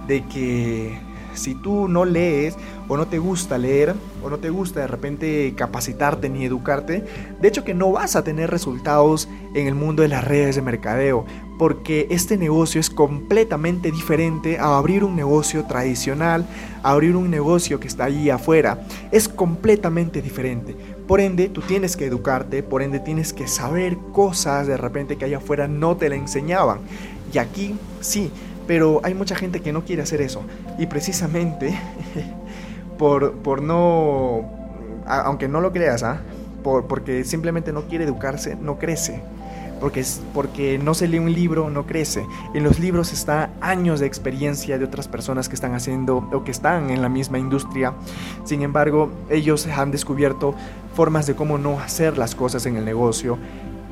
de 0.08 0.26
que 0.26 0.98
si 1.34 1.56
tú 1.56 1.88
no 1.88 2.06
lees 2.06 2.56
o 2.88 2.98
no 2.98 3.08
te 3.08 3.20
gusta 3.20 3.58
leer 3.58 3.96
o 4.24 4.30
no 4.30 4.38
te 4.38 4.50
gusta 4.50 4.82
de 4.82 4.88
repente 4.88 5.54
capacitarte 5.56 6.30
ni 6.30 6.46
educarte, 6.46 7.06
de 7.40 7.48
hecho 7.48 7.64
que 7.64 7.74
no 7.74 7.92
vas 7.92 8.16
a 8.16 8.24
tener 8.24 8.50
resultados 8.50 9.30
en 9.54 9.68
el 9.68 9.76
mundo 9.76 10.02
de 10.02 10.10
las 10.10 10.24
redes 10.24 10.56
de 10.56 10.62
mercadeo, 10.62 11.26
porque 11.60 12.08
este 12.10 12.38
negocio 12.38 12.80
es 12.80 12.90
completamente 12.90 13.92
diferente 13.92 14.58
a 14.60 14.78
abrir 14.78 15.04
un 15.04 15.16
negocio 15.16 15.66
tradicional, 15.66 16.46
a 16.84 16.92
abrir 16.92 17.16
un 17.16 17.30
negocio 17.30 17.80
que 17.80 17.88
está 17.88 18.06
allí 18.06 18.30
afuera. 18.30 18.88
Es 19.12 19.28
completamente 19.28 20.22
diferente. 20.22 20.76
Por 21.06 21.20
ende, 21.20 21.50
tú 21.50 21.62
tienes 21.62 21.98
que 21.98 22.06
educarte, 22.06 22.64
por 22.64 22.82
ende 22.82 23.00
tienes 23.00 23.34
que 23.34 23.48
saber 23.48 23.98
cosas 24.14 24.68
de 24.68 24.78
repente 24.78 25.18
que 25.18 25.26
allá 25.26 25.38
afuera 25.38 25.68
no 25.68 25.98
te 25.98 26.08
la 26.08 26.16
enseñaban. 26.16 26.80
Y 27.34 27.38
aquí 27.40 27.76
sí, 28.00 28.32
pero 28.70 29.02
hay 29.04 29.16
mucha 29.16 29.34
gente 29.34 29.62
que 29.62 29.74
no 29.74 29.84
quiere 29.84 30.04
hacer 30.04 30.22
eso. 30.22 30.44
Y 30.78 30.86
precisamente 30.86 31.76
por, 33.00 33.34
por 33.38 33.64
no, 33.64 34.48
aunque 35.08 35.48
no 35.48 35.60
lo 35.60 35.72
creas, 35.72 36.04
¿ah? 36.04 36.22
por, 36.64 36.86
porque 36.86 37.24
simplemente 37.24 37.74
no 37.74 37.88
quiere 37.88 38.04
educarse, 38.04 38.56
no 38.56 38.78
crece. 38.78 39.24
Porque, 39.80 40.02
es, 40.02 40.22
porque 40.36 40.78
no 40.78 40.94
se 40.94 41.08
lee 41.08 41.18
un 41.18 41.34
libro, 41.34 41.72
no 41.72 41.88
crece. 41.88 42.24
En 42.54 42.64
los 42.64 42.80
libros 42.80 43.12
está 43.12 43.50
años 43.60 44.02
de 44.02 44.06
experiencia 44.06 44.78
de 44.78 44.86
otras 44.86 45.08
personas 45.08 45.50
que 45.50 45.56
están 45.56 45.74
haciendo 45.74 46.18
o 46.18 46.44
que 46.44 46.52
están 46.52 46.92
en 46.92 47.02
la 47.02 47.10
misma 47.10 47.40
industria. 47.40 47.96
Sin 48.44 48.62
embargo, 48.62 49.10
ellos 49.32 49.66
han 49.66 49.90
descubierto 49.90 50.54
formas 50.94 51.26
de 51.26 51.34
cómo 51.34 51.58
no 51.58 51.80
hacer 51.80 52.20
las 52.20 52.36
cosas 52.36 52.68
en 52.68 52.76
el 52.76 52.86
negocio 52.86 53.40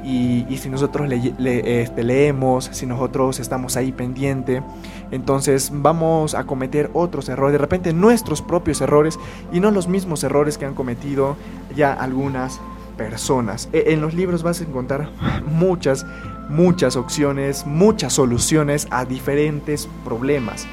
y, 0.07 0.57
si 0.57 0.69
nosotros 0.69 1.11
este, 1.11 2.03
leemos, 2.03 2.69
si 2.71 2.85
nosotros 2.85 3.41
estamos 3.41 3.75
ahí 3.75 3.91
pendiente, 3.91 4.63
entonces 5.11 5.69
vamos 5.73 6.33
a 6.33 6.45
cometer 6.45 6.89
otros 6.93 7.27
errores, 7.27 7.51
de 7.51 7.57
repente 7.57 7.91
nuestros 7.91 8.41
propios 8.41 8.79
errores 8.79 9.19
y 9.51 9.59
no 9.59 9.69
los 9.69 9.89
mismos 9.89 10.23
errores 10.23 10.57
que 10.57 10.65
han 10.65 10.75
cometido 10.75 11.35
ya 11.75 11.91
algunas 11.91 12.61
personas. 12.95 13.67
E, 13.73 13.91
en 13.91 13.99
los 13.99 14.13
libros 14.13 14.43
vas 14.43 14.61
a 14.61 14.63
encontrar 14.63 15.09
muchas, 15.45 16.05
muchas 16.47 16.95
opciones, 16.95 17.65
muchas 17.65 18.13
soluciones 18.13 18.87
a 18.91 19.03
diferentes 19.03 19.89
problemas. 20.05 20.67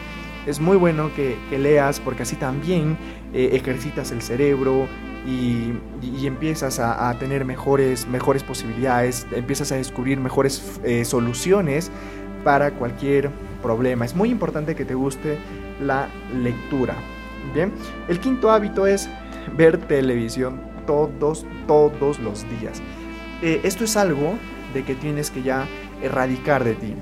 Es 0.47 0.61
muy 0.61 0.77
bueno 0.77 1.11
que, 1.17 1.37
leas 1.59 1.99
porque 1.99 2.23
así 2.23 2.37
también 2.37 2.97
eh, 3.33 3.51
ejercitas 3.55 4.13
el 4.13 4.23
cerebro, 4.23 4.87
y, 5.27 5.73
empiezas 6.27 6.79
a, 6.81 7.15
tener 7.19 7.45
mejores, 7.45 8.07
mejores 8.07 8.43
posibilidades, 8.43 9.27
empiezas 9.33 9.73
a 9.73 9.77
descubrir 9.77 10.19
mejores 10.19 10.81
eh, 10.85 11.05
soluciones 11.05 11.91
para 12.45 12.73
cualquier 12.73 13.31
problema. 13.63 14.05
Es 14.05 14.15
muy 14.15 14.31
importante 14.31 14.75
que 14.75 14.85
te 14.85 14.95
guste 14.95 15.39
la 15.81 16.09
lectura. 16.35 16.95
Bien, 17.55 17.73
el 18.09 18.21
quinto 18.21 18.51
hábito 18.51 18.87
es 18.87 19.09
ver 19.57 19.79
televisión 19.79 20.61
todos, 20.87 21.47
todos 21.67 22.19
los 22.19 22.45
días. 22.59 22.83
Eh, 23.43 23.61
esto 23.65 23.85
es 23.85 23.97
algo 23.97 24.35
de 24.73 24.85
que 24.85 24.95
tienes 24.95 25.31
que 25.31 25.43
ya 25.43 25.67
erradicar 26.03 26.65
de 26.65 26.75
ti. 26.75 26.95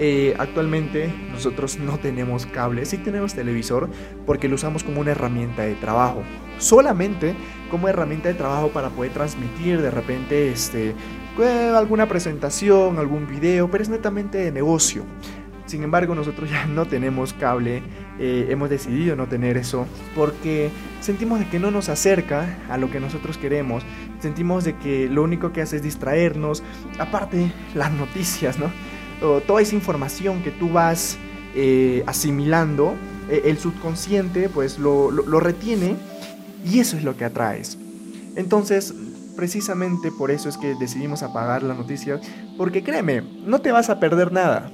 Eh, 0.00 0.34
actualmente 0.38 1.12
nosotros 1.32 1.76
no 1.78 1.98
tenemos 1.98 2.46
cable, 2.46 2.84
sí 2.86 2.98
tenemos 2.98 3.34
televisor 3.34 3.88
porque 4.26 4.48
lo 4.48 4.54
usamos 4.54 4.84
como 4.84 5.00
una 5.00 5.10
herramienta 5.10 5.62
de 5.62 5.74
trabajo. 5.74 6.22
Solamente 6.58 7.34
como 7.70 7.88
herramienta 7.88 8.28
de 8.28 8.34
trabajo 8.34 8.68
para 8.68 8.90
poder 8.90 9.12
transmitir 9.12 9.82
de 9.82 9.90
repente 9.90 10.50
este, 10.50 10.94
eh, 11.40 11.72
alguna 11.76 12.06
presentación, 12.06 12.98
algún 12.98 13.26
video, 13.26 13.70
pero 13.70 13.82
es 13.82 13.88
netamente 13.88 14.38
de 14.38 14.52
negocio. 14.52 15.04
Sin 15.66 15.82
embargo, 15.82 16.14
nosotros 16.14 16.48
ya 16.48 16.64
no 16.64 16.86
tenemos 16.86 17.34
cable, 17.34 17.82
eh, 18.18 18.46
hemos 18.48 18.70
decidido 18.70 19.16
no 19.16 19.26
tener 19.26 19.58
eso 19.58 19.86
porque 20.14 20.70
sentimos 21.00 21.40
de 21.40 21.48
que 21.48 21.58
no 21.58 21.70
nos 21.70 21.90
acerca 21.90 22.56
a 22.70 22.78
lo 22.78 22.90
que 22.90 23.00
nosotros 23.00 23.36
queremos, 23.36 23.84
sentimos 24.18 24.64
de 24.64 24.76
que 24.76 25.10
lo 25.10 25.22
único 25.22 25.52
que 25.52 25.60
hace 25.60 25.76
es 25.76 25.82
distraernos, 25.82 26.62
aparte 26.98 27.52
las 27.74 27.92
noticias, 27.92 28.58
¿no? 28.58 28.70
Toda 29.20 29.60
esa 29.60 29.74
información 29.74 30.42
que 30.42 30.50
tú 30.50 30.68
vas 30.70 31.18
eh, 31.54 32.04
asimilando, 32.06 32.94
eh, 33.28 33.42
el 33.46 33.58
subconsciente 33.58 34.48
pues 34.48 34.78
lo, 34.78 35.10
retiene 35.40 35.96
y 36.64 36.78
eso 36.78 36.96
es 36.96 37.04
lo 37.04 37.16
que 37.16 37.24
atraes. 37.24 37.78
Entonces, 38.36 38.94
precisamente 39.34 40.12
por 40.12 40.30
eso 40.30 40.48
es 40.48 40.56
que 40.56 40.74
decidimos 40.74 41.22
apagar 41.22 41.62
la 41.62 41.74
noticia, 41.74 42.20
porque 42.56 42.84
créeme, 42.84 43.22
no 43.44 43.60
te 43.60 43.72
vas 43.72 43.90
a 43.90 43.98
perder 43.98 44.30
nada, 44.30 44.70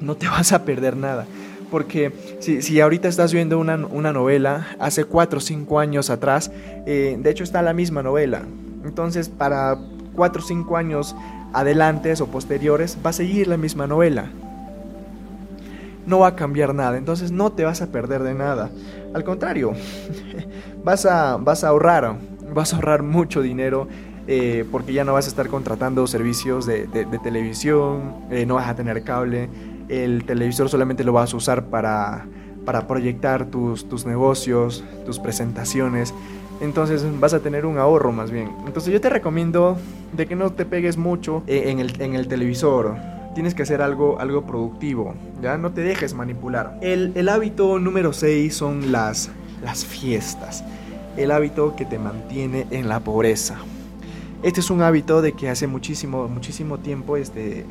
no 0.00 0.16
te 0.16 0.26
vas 0.28 0.52
a 0.52 0.64
perder 0.64 0.96
nada. 0.96 1.26
Porque 1.70 2.12
si, 2.38 2.80
ahorita 2.80 3.08
estás 3.08 3.32
viendo 3.32 3.58
una, 3.58 3.76
novela, 4.12 4.68
hace 4.78 5.04
4 5.04 5.38
o 5.38 5.40
5 5.42 5.80
años 5.80 6.10
atrás, 6.10 6.52
eh, 6.86 7.18
de 7.20 7.30
hecho 7.30 7.42
está 7.42 7.60
la 7.60 7.72
misma 7.72 8.04
novela. 8.04 8.42
Entonces, 8.84 9.28
para 9.28 9.76
4 10.16 10.42
o 10.42 10.44
5 10.44 10.76
años 10.76 11.14
adelantes 11.52 12.20
o 12.20 12.26
posteriores, 12.26 12.98
va 13.04 13.10
a 13.10 13.12
seguir 13.12 13.46
la 13.46 13.56
misma 13.56 13.86
novela. 13.86 14.30
No 16.06 16.20
va 16.20 16.28
a 16.28 16.36
cambiar 16.36 16.74
nada, 16.74 16.96
entonces 16.98 17.32
no 17.32 17.52
te 17.52 17.64
vas 17.64 17.82
a 17.82 17.88
perder 17.88 18.22
de 18.22 18.34
nada. 18.34 18.70
Al 19.14 19.24
contrario, 19.24 19.72
vas 20.84 21.06
a, 21.06 21.36
vas 21.36 21.64
a 21.64 21.68
ahorrar, 21.68 22.16
vas 22.54 22.72
a 22.72 22.76
ahorrar 22.76 23.02
mucho 23.02 23.42
dinero 23.42 23.88
eh, 24.28 24.64
porque 24.72 24.92
ya 24.92 25.04
no 25.04 25.12
vas 25.12 25.26
a 25.26 25.28
estar 25.28 25.46
contratando 25.48 26.04
servicios 26.06 26.66
de, 26.66 26.88
televisión, 27.22 28.26
eh, 28.30 28.44
no 28.44 28.56
vas 28.56 28.68
a 28.68 28.74
tener 28.74 29.04
cable, 29.04 29.48
el 29.88 30.24
televisor 30.24 30.68
solamente 30.68 31.04
lo 31.04 31.12
vas 31.12 31.32
a 31.32 31.36
usar 31.36 31.66
para, 31.66 32.26
para 32.64 32.88
proyectar 32.88 33.46
tus, 33.46 33.88
tus 33.88 34.04
negocios, 34.04 34.84
tus 35.04 35.20
presentaciones. 35.20 36.12
Entonces 36.60 37.04
vas 37.20 37.34
a 37.34 37.40
tener 37.40 37.66
un 37.66 37.78
ahorro 37.78 38.12
más 38.12 38.30
bien. 38.30 38.50
Entonces 38.66 38.92
yo 38.92 39.00
te 39.00 39.10
recomiendo 39.10 39.76
de 40.12 40.26
que 40.26 40.36
no 40.36 40.52
te 40.52 40.64
pegues 40.64 40.96
mucho 40.96 41.42
en 41.46 41.78
el, 41.78 42.00
en 42.00 42.14
el 42.14 42.28
televisor. 42.28 42.96
Tienes 43.34 43.54
que 43.54 43.62
hacer 43.62 43.82
algo, 43.82 44.18
algo 44.18 44.46
productivo, 44.46 45.14
¿ya? 45.42 45.58
No 45.58 45.72
te 45.72 45.82
dejes 45.82 46.14
manipular. 46.14 46.78
El, 46.80 47.12
el 47.14 47.28
hábito 47.28 47.78
número 47.78 48.14
6 48.14 48.54
son 48.54 48.92
las, 48.92 49.30
las 49.62 49.84
fiestas. 49.84 50.64
El 51.18 51.30
hábito 51.30 51.76
que 51.76 51.84
te 51.84 51.98
mantiene 51.98 52.66
en 52.70 52.88
la 52.88 53.00
pobreza. 53.00 53.56
Este 54.42 54.60
es 54.60 54.70
un 54.70 54.80
hábito 54.80 55.22
de 55.22 55.32
que 55.32 55.50
hace 55.50 55.66
muchísimo, 55.66 56.28
muchísimo 56.28 56.78
tiempo, 56.78 57.16
este, 57.16 57.66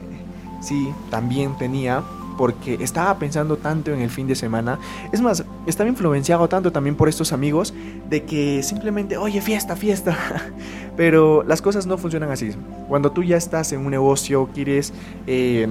sí, 0.62 0.90
también 1.10 1.58
tenía 1.58 2.04
porque 2.38 2.78
estaba 2.82 3.18
pensando 3.18 3.58
tanto 3.58 3.94
en 3.94 4.02
el 4.02 4.10
fin 4.10 4.28
de 4.28 4.36
semana. 4.36 4.80
Es 5.12 5.22
más, 5.22 5.46
estaba 5.66 5.90
influenciado 5.90 6.48
tanto 6.48 6.72
también 6.72 6.96
por 6.96 7.10
estos 7.10 7.34
amigos 7.34 7.74
de 8.10 8.24
que 8.24 8.64
simplemente, 8.64 9.18
oye, 9.18 9.42
fiesta, 9.42 9.76
fiesta. 9.76 10.18
Pero 10.98 11.44
las 11.44 11.62
cosas 11.62 11.86
no 11.86 11.98
funcionan 11.98 12.32
así. 12.32 12.52
Cuando 12.88 13.12
tú 13.12 13.24
ya 13.24 13.38
estás 13.38 13.72
en 13.74 13.82
un 13.82 13.92
negocio, 13.92 14.50
quieres 14.54 14.94
eh, 15.28 15.68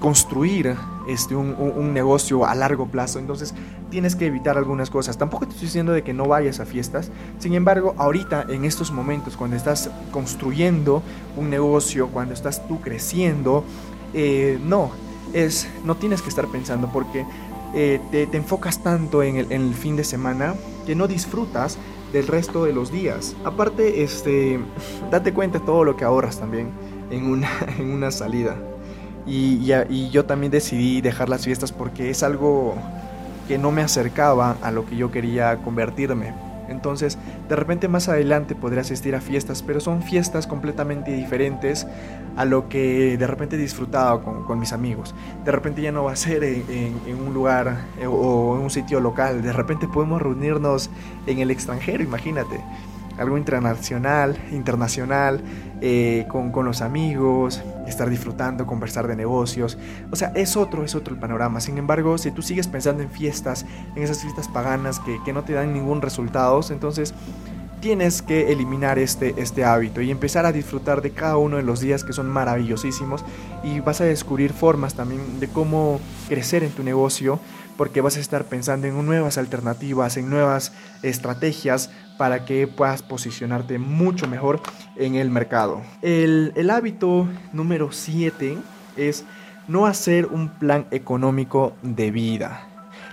construir 0.00 0.74
este, 1.06 1.36
un, 1.36 1.92
negocio 1.92 2.46
a 2.46 2.54
largo 2.54 2.86
plazo, 2.86 3.18
entonces 3.18 3.54
tienes 3.90 4.16
que 4.16 4.26
evitar 4.26 4.56
algunas 4.56 4.90
cosas. 4.90 5.18
Tampoco 5.18 5.46
te 5.46 5.52
estoy 5.52 5.66
diciendo 5.66 5.92
de 5.92 6.02
que 6.02 6.12
no 6.12 6.24
vayas 6.26 6.58
a 6.58 6.66
fiestas, 6.66 7.10
sin 7.38 7.54
embargo, 7.54 7.94
ahorita 7.98 8.46
en 8.48 8.64
estos 8.64 8.90
momentos, 8.90 9.36
cuando 9.36 9.56
estás 9.56 9.90
construyendo 10.10 11.02
un 11.36 11.50
negocio, 11.50 12.08
cuando 12.08 12.34
estás 12.34 12.66
tú 12.66 12.80
creciendo, 12.80 13.64
eh, 14.14 14.58
no, 14.64 14.90
es, 15.32 15.68
no 15.84 15.96
tienes 15.96 16.22
que 16.22 16.28
estar 16.28 16.46
pensando 16.48 16.90
porque 16.92 17.24
eh, 17.74 18.00
te, 18.10 18.36
enfocas 18.36 18.82
tanto 18.82 19.22
en 19.22 19.36
el, 19.36 19.74
fin 19.74 19.96
de 19.96 20.04
semana 20.04 20.54
que 20.86 20.94
no 20.94 21.06
disfrutas 21.06 21.78
del 22.12 22.26
resto 22.26 22.64
de 22.64 22.72
los 22.72 22.90
días. 22.90 23.36
Aparte, 23.44 24.02
este, 24.02 24.58
date 25.10 25.32
cuenta 25.32 25.58
de 25.58 25.64
todo 25.64 25.84
lo 25.84 25.96
que 25.96 26.04
ahorras 26.04 26.38
también 26.38 26.70
en 27.10 27.26
una, 27.26 27.48
en 27.78 27.90
una 27.90 28.10
salida. 28.10 28.56
Y, 29.26 29.72
y 29.90 30.10
yo 30.10 30.24
también 30.24 30.50
decidí 30.50 31.00
dejar 31.00 31.28
las 31.28 31.44
fiestas 31.44 31.72
porque 31.72 32.10
es 32.10 32.22
algo 32.22 32.74
que 33.46 33.58
no 33.58 33.70
me 33.70 33.82
acercaba 33.82 34.56
a 34.62 34.70
lo 34.70 34.86
que 34.86 34.96
yo 34.96 35.10
quería 35.10 35.56
convertirme. 35.58 36.49
Entonces, 36.70 37.18
de 37.48 37.56
repente 37.56 37.88
más 37.88 38.08
adelante 38.08 38.54
podré 38.54 38.80
asistir 38.80 39.14
a 39.14 39.20
fiestas, 39.20 39.62
pero 39.62 39.80
son 39.80 40.02
fiestas 40.02 40.46
completamente 40.46 41.12
diferentes 41.12 41.86
a 42.36 42.44
lo 42.44 42.68
que 42.68 43.18
de 43.18 43.26
repente 43.26 43.56
he 43.56 43.58
disfrutado 43.58 44.22
con, 44.22 44.58
mis 44.58 44.72
amigos. 44.72 45.14
De 45.44 45.52
repente 45.52 45.82
ya 45.82 45.92
no 45.92 46.04
va 46.04 46.12
a 46.12 46.16
ser 46.16 46.44
en, 46.44 46.94
un 47.26 47.34
lugar 47.34 47.86
eh, 48.00 48.06
o 48.06 48.56
en 48.56 48.62
un 48.62 48.70
sitio 48.70 49.00
local, 49.00 49.42
de 49.42 49.52
repente 49.52 49.88
podemos 49.88 50.22
reunirnos 50.22 50.90
en 51.26 51.38
el 51.38 51.50
extranjero, 51.50 52.02
imagínate 52.02 52.60
algo 53.20 53.36
internacional, 53.36 54.36
internacional, 54.50 55.40
eh, 55.80 56.26
con, 56.28 56.50
con, 56.50 56.64
los 56.64 56.80
amigos, 56.80 57.62
estar 57.86 58.08
disfrutando, 58.08 58.66
conversar 58.66 59.06
de 59.06 59.14
negocios. 59.14 59.78
O 60.10 60.16
sea, 60.16 60.32
es 60.34 60.56
otro, 60.56 60.84
es 60.84 60.94
otro 60.94 61.14
el 61.14 61.20
panorama. 61.20 61.60
Sin 61.60 61.78
embargo, 61.78 62.16
si 62.18 62.30
tú 62.30 62.42
sigues 62.42 62.66
pensando 62.66 63.02
en 63.02 63.10
fiestas, 63.10 63.66
en 63.94 64.02
esas 64.02 64.20
fiestas 64.20 64.48
paganas 64.48 64.98
que, 65.00 65.18
que 65.24 65.32
no 65.32 65.44
te 65.44 65.52
dan 65.52 65.72
ningún 65.72 66.00
resultado, 66.00 66.60
entonces 66.70 67.14
tienes 67.80 68.20
que 68.22 68.52
eliminar 68.52 68.98
este, 68.98 69.34
este 69.38 69.64
hábito 69.64 70.00
y 70.00 70.10
empezar 70.10 70.44
a 70.46 70.52
disfrutar 70.52 71.00
de 71.00 71.12
cada 71.12 71.36
uno 71.38 71.56
de 71.56 71.62
los 71.62 71.80
días 71.80 72.04
que 72.04 72.12
son 72.12 72.28
maravillosísimos 72.28 73.24
y 73.64 73.80
vas 73.80 74.00
a 74.00 74.04
descubrir 74.04 74.52
formas 74.52 74.94
también 74.94 75.40
de 75.40 75.48
cómo 75.48 75.98
crecer 76.28 76.62
en 76.62 76.70
tu 76.70 76.82
negocio 76.82 77.40
porque 77.80 78.02
vas 78.02 78.18
a 78.18 78.20
estar 78.20 78.44
pensando 78.44 78.86
en 78.88 79.06
nuevas 79.06 79.38
alternativas, 79.38 80.18
en 80.18 80.28
nuevas 80.28 80.70
estrategias 81.02 81.90
para 82.18 82.44
que 82.44 82.66
puedas 82.66 83.02
posicionarte 83.02 83.78
mucho 83.78 84.28
mejor 84.28 84.60
en 84.96 85.14
el 85.14 85.30
mercado. 85.30 85.80
El, 86.02 86.68
hábito 86.68 87.26
número 87.54 87.90
7 87.90 88.58
es 88.98 89.24
no 89.66 89.86
hacer 89.86 90.26
un 90.26 90.50
plan 90.50 90.88
económico 90.90 91.72
de 91.80 92.10
vida. 92.10 92.69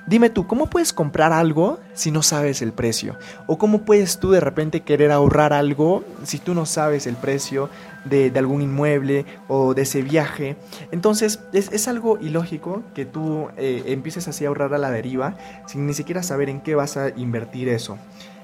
Dime 0.07 0.29
tú, 0.29 0.47
¿cómo 0.47 0.67
puedes 0.67 0.93
comprar 0.93 1.33
algo 1.33 1.79
si 1.93 2.11
no 2.11 2.23
sabes 2.23 2.61
el 2.61 2.71
precio? 2.71 3.17
¿O 3.45 3.57
cómo 3.57 3.81
puedes 3.81 4.19
tú 4.19 4.31
de 4.31 4.39
repente 4.39 4.79
querer 4.79 5.11
ahorrar 5.11 5.51
algo 5.51 6.05
si 6.23 6.39
tú 6.39 6.53
no 6.53 6.65
sabes 6.65 7.07
el 7.07 7.17
precio 7.17 7.69
de, 8.05 8.31
algún 8.37 8.61
inmueble 8.61 9.25
o 9.49 9.73
de 9.73 9.81
ese 9.81 10.03
viaje? 10.03 10.55
Entonces 10.91 11.41
es, 11.51 11.89
algo 11.89 12.17
ilógico 12.21 12.83
que 12.95 13.03
tú 13.03 13.49
eh, 13.57 13.83
empieces 13.87 14.29
así 14.29 14.45
a 14.45 14.47
ahorrar 14.47 14.73
a 14.73 14.77
la 14.77 14.91
deriva 14.91 15.35
sin 15.65 15.85
ni 15.85 15.93
siquiera 15.93 16.23
saber 16.23 16.47
en 16.47 16.61
qué 16.61 16.73
vas 16.73 16.95
a 16.95 17.09
invertir 17.09 17.67
eso. 17.67 17.97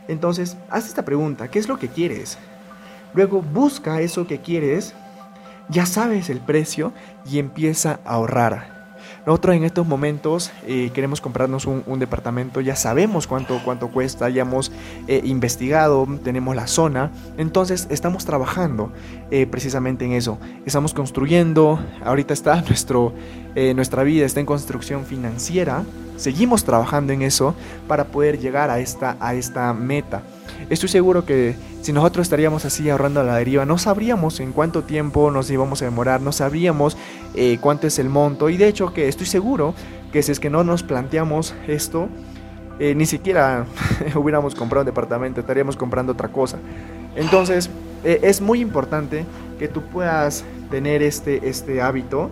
Entonces, 0.10 0.58
haz 0.70 0.88
esta 0.88 1.06
pregunta, 1.06 1.48
¿qué 1.48 1.60
es 1.60 1.70
lo 1.70 1.80
que 1.80 1.88
quieres? 1.88 2.38
Luego 3.14 3.42
busca 3.42 4.02
eso 4.02 4.28
que 4.28 4.42
quieres, 4.42 4.94
ya 5.70 5.86
sabes 5.86 6.30
el 6.30 6.42
precio 6.42 6.92
y 7.26 7.40
empieza 7.40 8.02
a 8.04 8.16
ahorrar. 8.16 8.73
Nosotros 9.26 9.56
en 9.56 9.64
estos 9.64 9.88
momentos 9.88 10.52
eh, 10.68 10.92
queremos 10.94 11.22
comprarnos 11.22 11.66
un, 11.66 12.00
departamento, 12.00 12.60
ya 12.60 12.76
sabemos 12.76 13.26
cuánto, 13.26 13.62
cuánto 13.64 13.88
cuesta, 13.88 14.28
ya 14.30 14.42
hemos 14.42 14.70
eh, 15.08 15.22
investigado, 15.24 16.06
tenemos 16.24 16.56
la 16.58 16.68
zona, 16.68 17.10
entonces 17.38 17.88
estamos 17.90 18.26
trabajando 18.26 18.92
eh, 19.32 19.48
precisamente 19.48 20.04
en 20.04 20.12
eso. 20.12 20.40
Estamos 20.66 20.94
construyendo, 20.94 21.80
ahorita 22.04 22.34
está 22.34 22.62
nuestro, 22.68 23.14
nuestra 23.56 24.04
vida 24.04 24.26
está 24.26 24.42
en 24.42 24.46
construcción 24.46 25.06
financiera, 25.06 25.84
seguimos 26.18 26.66
trabajando 26.66 27.14
en 27.14 27.22
eso 27.22 27.56
para 27.88 28.06
poder 28.06 28.40
llegar 28.40 28.70
a 28.70 28.80
esta, 28.80 29.16
a 29.22 29.36
esta 29.36 29.74
meta. 29.74 30.22
Estoy 30.70 30.90
seguro 30.90 31.26
que 31.26 31.56
si 31.82 31.92
nosotros 31.92 32.26
estaríamos 32.26 32.66
así 32.66 32.90
ahorrando 32.90 33.20
a 33.20 33.24
la 33.24 33.36
deriva, 33.36 33.66
no 33.66 33.78
sabríamos 33.78 34.40
en 34.40 34.54
cuánto 34.54 34.84
tiempo 34.84 35.32
nos 35.32 35.50
íbamos 35.52 35.82
a 35.82 35.86
demorar, 35.86 36.22
no 36.22 36.32
sabríamos 36.32 36.98
eh, 37.36 37.58
cuánto 37.60 37.88
es 37.88 38.00
el 38.00 38.10
monto. 38.10 38.50
Y 38.50 38.58
de 38.58 38.68
hecho 38.68 38.94
que 38.94 39.08
estoy 39.08 39.28
seguro 39.28 39.74
que 40.12 40.24
si 40.24 40.32
es 40.32 40.40
que 40.40 40.50
no 40.50 40.64
nos 40.64 40.84
planteamos 40.84 41.54
esto, 41.68 42.08
eh, 42.80 42.96
ni 42.96 43.06
siquiera 43.06 43.66
hubiéramos 44.16 44.56
comprado 44.56 44.82
un 44.82 44.86
departamento, 44.88 45.42
estaríamos 45.42 45.76
comprando 45.76 46.14
otra 46.14 46.30
cosa. 46.30 46.58
Entonces 47.16 47.70
eh, 48.04 48.20
es 48.24 48.42
muy 48.42 48.62
importante 48.62 49.26
que 49.60 49.68
tú 49.68 49.82
puedas 49.84 50.44
tener 50.72 51.04
este, 51.04 51.48
este 51.48 51.82
hábito 51.82 52.30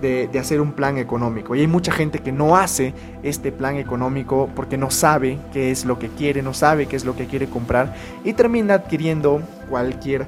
de, 0.00 0.30
hacer 0.38 0.60
un 0.60 0.72
plan 0.72 0.98
económico. 0.98 1.54
Y 1.54 1.60
hay 1.60 1.66
mucha 1.66 1.92
gente 1.92 2.20
que 2.20 2.32
no 2.32 2.56
hace 2.56 2.94
este 3.22 3.52
plan 3.52 3.76
económico 3.76 4.48
porque 4.54 4.76
no 4.76 4.90
sabe 4.90 5.38
qué 5.52 5.70
es 5.70 5.84
lo 5.84 5.98
que 5.98 6.08
quiere, 6.08 6.42
no 6.42 6.54
sabe 6.54 6.86
qué 6.86 6.96
es 6.96 7.04
lo 7.04 7.16
que 7.16 7.26
quiere 7.26 7.48
comprar 7.48 7.94
y 8.24 8.32
termina 8.32 8.74
adquiriendo 8.74 9.42
cualquier 9.68 10.26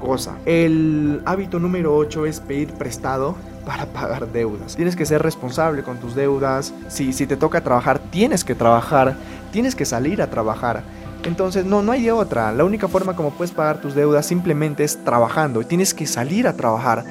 cosa. 0.00 0.36
El 0.46 1.22
hábito 1.24 1.58
número 1.58 1.96
8 1.96 2.26
es 2.26 2.40
pedir 2.40 2.72
prestado 2.72 3.36
para 3.66 3.86
pagar 3.86 4.30
deudas. 4.32 4.76
Tienes 4.76 4.96
que 4.96 5.04
ser 5.04 5.22
responsable 5.22 5.82
con 5.82 5.98
tus 5.98 6.14
deudas. 6.14 6.72
Si, 6.88 7.12
si 7.12 7.26
te 7.26 7.36
toca 7.36 7.60
trabajar, 7.60 7.98
tienes 7.98 8.44
que 8.44 8.54
trabajar, 8.54 9.16
tienes 9.52 9.74
que 9.74 9.84
salir 9.84 10.22
a 10.22 10.30
trabajar. 10.30 10.82
Entonces, 11.24 11.66
no, 11.66 11.82
no 11.82 11.92
hay 11.92 12.08
otra. 12.10 12.52
La 12.52 12.64
única 12.64 12.88
forma 12.88 13.16
como 13.16 13.30
puedes 13.32 13.52
pagar 13.52 13.80
tus 13.80 13.94
deudas 13.94 14.24
simplemente 14.24 14.84
es 14.84 15.02
trabajando. 15.04 15.62
Tienes 15.64 15.92
que 15.92 16.06
salir 16.06 16.46
a 16.46 16.54
trabajar 16.54 17.04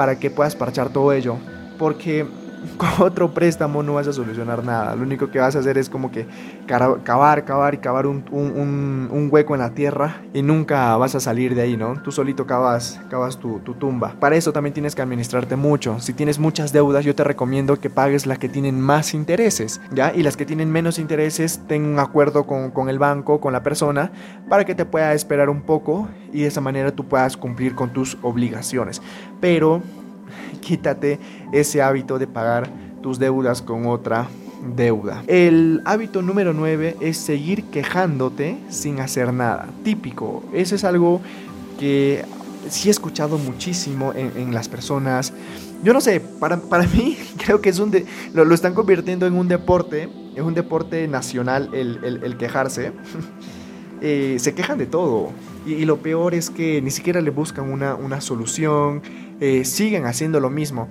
para 0.00 0.18
que 0.18 0.30
puedas 0.30 0.56
parchar 0.56 0.88
todo 0.88 1.12
ello. 1.12 1.36
Porque 1.78 2.26
con 2.78 2.88
otro 3.00 3.34
préstamo 3.34 3.82
no 3.82 3.92
vas 3.92 4.06
a 4.06 4.14
solucionar 4.14 4.64
nada. 4.64 4.96
Lo 4.96 5.02
único 5.02 5.30
que 5.30 5.38
vas 5.38 5.56
a 5.56 5.58
hacer 5.58 5.76
es 5.76 5.90
como 5.90 6.10
que 6.10 6.26
cavar, 6.66 7.44
cavar 7.44 7.74
y 7.74 7.78
cavar 7.78 8.06
un, 8.06 9.28
hueco 9.30 9.54
en 9.54 9.60
la 9.60 9.74
tierra 9.74 10.22
y 10.32 10.40
nunca 10.40 10.96
vas 10.96 11.14
a 11.14 11.20
salir 11.20 11.54
de 11.54 11.60
ahí, 11.60 11.76
¿no? 11.76 12.00
Tú 12.02 12.12
solito 12.12 12.46
cavas, 12.46 12.98
cavas 13.10 13.36
tu, 13.36 13.58
tu, 13.58 13.74
tumba. 13.74 14.14
Para 14.18 14.36
eso 14.36 14.54
también 14.54 14.72
tienes 14.72 14.94
que 14.94 15.02
administrarte 15.02 15.56
mucho. 15.56 16.00
Si 16.00 16.14
tienes 16.14 16.38
muchas 16.38 16.72
deudas, 16.72 17.04
yo 17.04 17.14
te 17.14 17.22
recomiendo 17.22 17.76
que 17.78 17.90
pagues 17.90 18.26
las 18.26 18.38
que 18.38 18.48
tienen 18.48 18.80
más 18.80 19.12
intereses, 19.12 19.82
¿ya? 19.92 20.14
Y 20.14 20.22
las 20.22 20.38
que 20.38 20.46
tienen 20.46 20.72
menos 20.72 20.98
intereses, 20.98 21.60
ten 21.68 21.84
un 21.84 21.98
acuerdo 21.98 22.46
con, 22.46 22.70
con 22.70 22.88
el 22.88 22.98
banco, 22.98 23.38
con 23.38 23.52
la 23.52 23.62
persona, 23.62 24.12
para 24.48 24.64
que 24.64 24.74
te 24.74 24.86
pueda 24.86 25.12
esperar 25.12 25.50
un 25.50 25.60
poco 25.60 26.08
y 26.32 26.42
de 26.42 26.48
esa 26.48 26.60
manera 26.60 26.90
tú 26.92 27.06
puedas 27.06 27.36
cumplir 27.36 27.74
con 27.74 27.92
tus 27.92 28.16
obligaciones. 28.22 29.02
Pero 29.40 29.82
quítate 30.60 31.18
ese 31.52 31.82
hábito 31.82 32.18
de 32.18 32.26
pagar 32.26 32.68
tus 33.02 33.18
deudas 33.18 33.62
con 33.62 33.86
otra 33.86 34.28
deuda. 34.76 35.22
El 35.26 35.80
hábito 35.84 36.22
número 36.22 36.52
9 36.52 36.96
es 37.00 37.16
seguir 37.16 37.64
quejándote 37.64 38.58
sin 38.68 39.00
hacer 39.00 39.32
nada. 39.32 39.68
Típico. 39.82 40.44
Eso 40.52 40.74
es 40.74 40.84
algo 40.84 41.20
que 41.78 42.24
sí 42.68 42.88
he 42.88 42.90
escuchado 42.90 43.38
muchísimo 43.38 44.12
en, 44.14 44.52
las 44.54 44.68
personas. 44.68 45.32
Yo 45.82 45.92
no 45.92 46.00
sé, 46.00 46.20
para, 46.20 46.58
mí 46.94 47.16
creo 47.44 47.60
que 47.60 47.70
es 47.70 47.78
un 47.78 47.92
lo, 48.34 48.54
están 48.54 48.74
convirtiendo 48.74 49.26
en 49.26 49.34
un 49.34 49.48
deporte, 49.48 50.08
es 50.34 50.42
un 50.42 50.54
deporte 50.54 51.08
nacional 51.08 51.70
el, 51.72 52.36
quejarse. 52.38 52.92
Eh, 54.02 54.38
se 54.38 54.54
quejan 54.54 54.78
de 54.78 54.86
todo. 54.86 55.28
Y, 55.66 55.84
lo 55.84 55.98
peor 55.98 56.32
es 56.32 56.48
que 56.48 56.80
ni 56.80 56.90
siquiera 56.90 57.20
le 57.20 57.28
buscan 57.28 57.70
una, 57.70 57.94
una 57.94 58.22
solución, 58.22 59.02
eh, 59.40 59.64
siguen 59.64 60.06
haciendo 60.06 60.38
lo 60.40 60.50
mismo. 60.50 60.88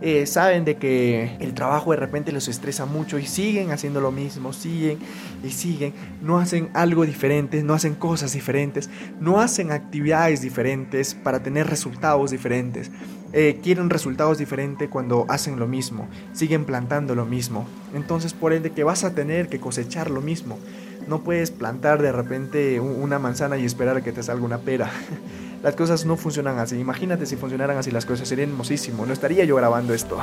Eh, 0.00 0.26
saben 0.26 0.66
de 0.66 0.76
que 0.76 1.36
el 1.40 1.54
trabajo 1.54 1.92
de 1.92 1.96
repente 1.96 2.30
los 2.32 2.48
estresa 2.48 2.84
mucho 2.84 3.18
y 3.18 3.26
siguen 3.26 3.70
haciendo 3.70 4.02
lo 4.02 4.12
mismo, 4.12 4.52
siguen 4.52 4.98
y 5.42 5.50
siguen, 5.50 5.94
no 6.20 6.38
hacen 6.38 6.68
algo 6.74 7.06
diferente, 7.06 7.62
no 7.62 7.72
hacen 7.72 7.94
cosas 7.94 8.34
diferentes, 8.34 8.90
no 9.18 9.40
hacen 9.40 9.70
actividades 9.72 10.42
diferentes 10.42 11.14
para 11.14 11.42
tener 11.42 11.68
resultados 11.68 12.32
diferentes. 12.32 12.90
Eh, 13.32 13.60
quieren 13.62 13.88
resultados 13.88 14.36
diferentes 14.36 14.88
cuando 14.90 15.24
hacen 15.28 15.58
lo 15.58 15.66
mismo, 15.66 16.06
siguen 16.34 16.66
plantando 16.66 17.14
lo 17.14 17.24
mismo. 17.24 17.66
Entonces 17.94 18.34
por 18.34 18.52
ende 18.52 18.72
que 18.72 18.84
vas 18.84 19.04
a 19.04 19.14
tener 19.14 19.48
que 19.48 19.58
cosechar 19.58 20.10
lo 20.10 20.20
mismo. 20.20 20.58
No 21.06 21.20
puedes 21.20 21.50
plantar 21.50 22.00
de 22.00 22.12
repente 22.12 22.80
una 22.80 23.18
manzana 23.18 23.58
y 23.58 23.64
esperar 23.64 24.02
que 24.02 24.12
te 24.12 24.22
salga 24.22 24.44
una 24.44 24.58
pera. 24.58 24.90
Las 25.62 25.76
cosas 25.76 26.04
no 26.04 26.16
funcionan 26.16 26.58
así. 26.58 26.78
Imagínate 26.78 27.24
si 27.24 27.36
funcionaran 27.36 27.78
así 27.78 27.90
las 27.90 28.04
cosas, 28.04 28.28
sería 28.28 28.44
hermosísimo. 28.44 29.06
No 29.06 29.14
estaría 29.14 29.44
yo 29.44 29.56
grabando 29.56 29.94
esto. 29.94 30.18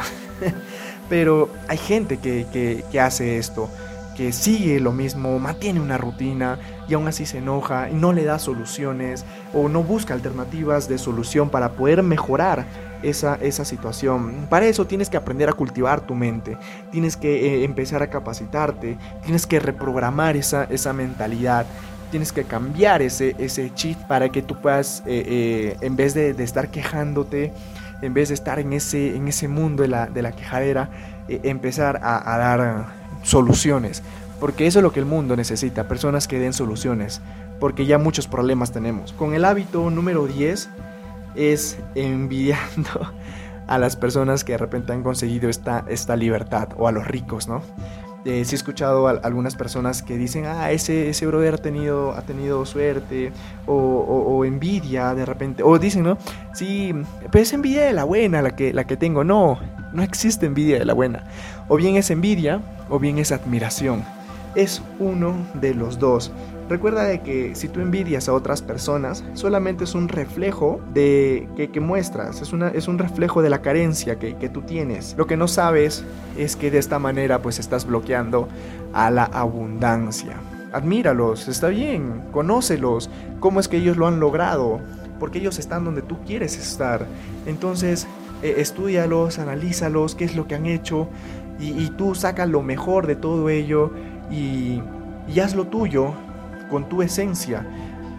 Pero 1.10 1.50
hay 1.67 1.80
gente 1.80 2.17
que, 2.17 2.46
que, 2.91 3.00
hace 3.00 3.39
esto, 3.39 3.67
que 4.15 4.34
sigue 4.34 4.80
lo 4.80 4.91
mismo, 4.91 5.39
mantiene 5.39 5.80
una 5.80 5.98
rutina 5.98 6.60
y 6.88 6.94
aún 6.94 7.08
así 7.08 7.26
se 7.26 7.39
enoja 7.39 7.89
y 7.89 7.96
no 7.96 8.13
le 8.13 8.24
da 8.24 8.38
soluciones 8.38 9.26
o 9.52 9.67
no 9.67 9.82
busca 9.82 10.13
alternativas 10.13 10.88
de 10.88 11.00
solución 11.00 11.50
para 11.50 11.72
poder 11.72 12.04
mejorar 12.04 12.67
esa, 13.03 13.35
esa 13.35 13.65
situación. 13.65 14.47
Para 14.49 14.65
eso 14.67 14.85
tienes 14.85 15.09
que 15.09 15.17
aprender 15.17 15.49
a 15.49 15.53
cultivar 15.53 16.01
tu 16.01 16.15
mente, 16.15 16.57
tienes 16.91 17.17
que 17.17 17.47
eh, 17.47 17.63
empezar 17.63 18.01
a 18.03 18.09
capacitarte, 18.09 18.97
tienes 19.23 19.45
que 19.45 19.59
reprogramar 19.59 20.35
esa, 20.37 20.63
esa 20.65 20.93
mentalidad 20.93 21.65
tienes 22.09 22.33
que 22.33 22.43
cambiar 22.43 23.01
ese, 23.01 23.37
ese 23.39 23.73
chip 23.73 23.97
para 23.99 24.27
que 24.27 24.41
tú 24.41 24.57
puedas, 24.57 25.01
eh, 25.05 25.23
eh, 25.25 25.77
en 25.79 25.95
vez 25.95 26.13
de, 26.13 26.31
estar 26.43 26.69
quejándote, 26.69 27.53
en 28.01 28.13
vez 28.13 28.27
de 28.27 28.33
estar 28.33 28.59
en 28.59 28.73
ese, 28.73 29.15
en 29.15 29.29
ese 29.29 29.47
mundo 29.47 29.83
de 29.83 29.87
la, 29.87 30.07
de 30.07 30.21
la 30.21 30.33
quejadera, 30.33 30.89
empezar 31.29 32.01
a, 32.03 32.37
dar 32.37 32.87
soluciones. 33.23 34.03
Porque 34.41 34.67
eso 34.67 34.79
es 34.79 34.83
lo 34.83 34.91
que 34.91 34.99
el 34.99 35.05
mundo 35.05 35.37
necesita, 35.37 35.87
personas 35.87 36.27
que 36.27 36.37
den 36.37 36.51
soluciones, 36.51 37.21
porque 37.61 37.85
ya 37.85 37.97
muchos 37.97 38.27
problemas 38.27 38.73
tenemos. 38.73 39.13
Con 39.13 39.33
el 39.33 39.45
hábito 39.45 39.89
número 39.89 40.27
10 40.27 40.69
es 41.36 41.80
envidiando 41.96 43.13
a 43.67 43.78
las 43.78 43.96
personas 43.96 44.44
que 44.44 44.54
de 44.54 44.58
repente 44.58 44.94
han 44.94 45.04
conseguido 45.04 45.50
esta, 45.50 45.86
esta 45.88 46.15
libertad 46.15 46.70
o 46.78 46.88
a 46.88 46.91
los 46.91 47.08
ricos, 47.08 47.48
¿no? 47.48 47.62
Eh, 48.24 48.46
sí 48.46 48.54
he 48.54 48.56
escuchado 48.56 49.08
a 49.08 49.12
algunas 49.12 49.56
personas 49.56 50.04
que 50.04 50.15
dicen, 50.15 50.46
ah, 50.46 50.72
ese, 50.72 51.10
ese 51.10 51.26
brother 51.26 51.56
ha 51.56 51.58
tenido, 51.58 52.12
ha 52.12 52.22
tenido 52.22 52.65
suerte 52.67 53.32
o, 53.65 54.46
envidia 54.46 55.15
de 55.15 55.26
repente, 55.26 55.63
o 55.63 55.80
dicen, 55.80 56.04
¿no? 56.04 56.20
Sí, 56.54 56.94
pero 57.32 57.41
es 57.41 57.52
envidia 57.54 57.86
de 57.86 57.94
la 57.94 58.04
buena 58.04 58.44
la 58.44 58.56
que, 58.56 58.74
la 58.74 58.84
que 58.84 58.96
tengo. 58.96 59.24
No, 59.24 59.58
no 59.91 60.04
existe 60.04 60.46
envidia 60.46 60.78
de 60.78 60.86
la 60.86 60.94
buena. 60.94 61.24
O 61.67 61.78
bien 61.78 61.96
es 61.96 62.12
envidia 62.12 62.62
o 62.89 63.00
bien 63.00 63.17
es 63.17 63.32
admiración. 63.32 64.04
Es 64.54 64.84
uno 65.00 65.34
de 65.56 65.74
los 65.74 65.98
dos. 65.98 66.32
Recuerda 66.71 67.03
de 67.03 67.19
que 67.19 67.53
si 67.53 67.67
tú 67.67 67.81
envidias 67.81 68.29
a 68.29 68.34
otras 68.34 68.62
personas, 68.62 69.25
solamente 69.34 69.84
es 69.84 69.93
un 69.93 70.07
reflejo 70.07 70.79
de 70.93 71.49
que, 71.73 71.79
muestras, 71.81 72.41
es, 72.41 72.53
es 72.73 72.88
un 72.88 72.97
reflejo 72.97 73.41
de 73.41 73.49
la 73.49 73.62
carencia 73.62 74.17
que, 74.17 74.38
que 74.38 74.47
tú 74.47 74.62
tienes. 74.62 75.13
Lo 75.17 75.27
que 75.27 75.36
no 75.36 75.49
sabes 75.49 76.05
es 76.38 76.55
que 76.55 76.71
de 76.71 76.77
esta 76.77 76.97
manera 76.97 77.41
pues 77.41 77.60
estás 77.60 77.86
bloqueando 77.86 78.47
a 78.93 79.12
la 79.12 79.25
abundancia. 79.25 80.38
Admíralos, 80.71 81.49
está 81.49 81.67
bien, 81.67 82.23
conócelos, 82.31 83.10
cómo 83.41 83.60
es 83.60 83.67
que 83.67 83.75
ellos 83.75 83.97
lo 83.97 84.07
han 84.07 84.21
logrado, 84.21 84.79
porque 85.19 85.39
ellos 85.39 85.60
están 85.60 85.84
donde 85.84 86.01
tú 86.01 86.19
quieres 86.25 86.57
estar. 86.57 87.05
Entonces, 87.47 88.07
eh, 88.43 88.53
estudialos, 88.60 89.39
analízalos, 89.39 90.15
qué 90.15 90.23
es 90.23 90.38
lo 90.38 90.47
que 90.47 90.55
han 90.55 90.67
hecho 90.67 91.10
y, 91.60 91.71
y 91.71 91.89
tú 91.97 92.15
saca 92.15 92.45
lo 92.45 92.62
mejor 92.62 93.07
de 93.07 93.17
todo 93.17 93.49
ello 93.49 93.91
y, 94.31 94.81
y 95.27 95.39
haz 95.41 95.53
lo 95.53 95.67
tuyo 95.67 96.13
con 96.71 96.89
tu 96.89 97.03
esencia. 97.03 97.63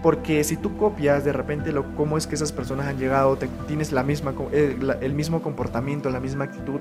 Porque 0.02 0.44
si 0.44 0.56
tú 0.56 0.76
copias 0.76 1.24
de 1.24 1.32
repente 1.32 1.72
lo, 1.72 1.94
cómo 1.94 2.18
es 2.18 2.26
que 2.26 2.34
esas 2.34 2.52
personas 2.52 2.86
han 2.86 2.98
llegado, 2.98 3.38
tienes 3.66 3.92
la 3.92 4.02
misma, 4.02 4.34
el, 4.52 4.96
el, 5.00 5.14
mismo 5.14 5.42
comportamiento, 5.42 6.10
la 6.10 6.20
misma 6.20 6.44
actitud, 6.44 6.80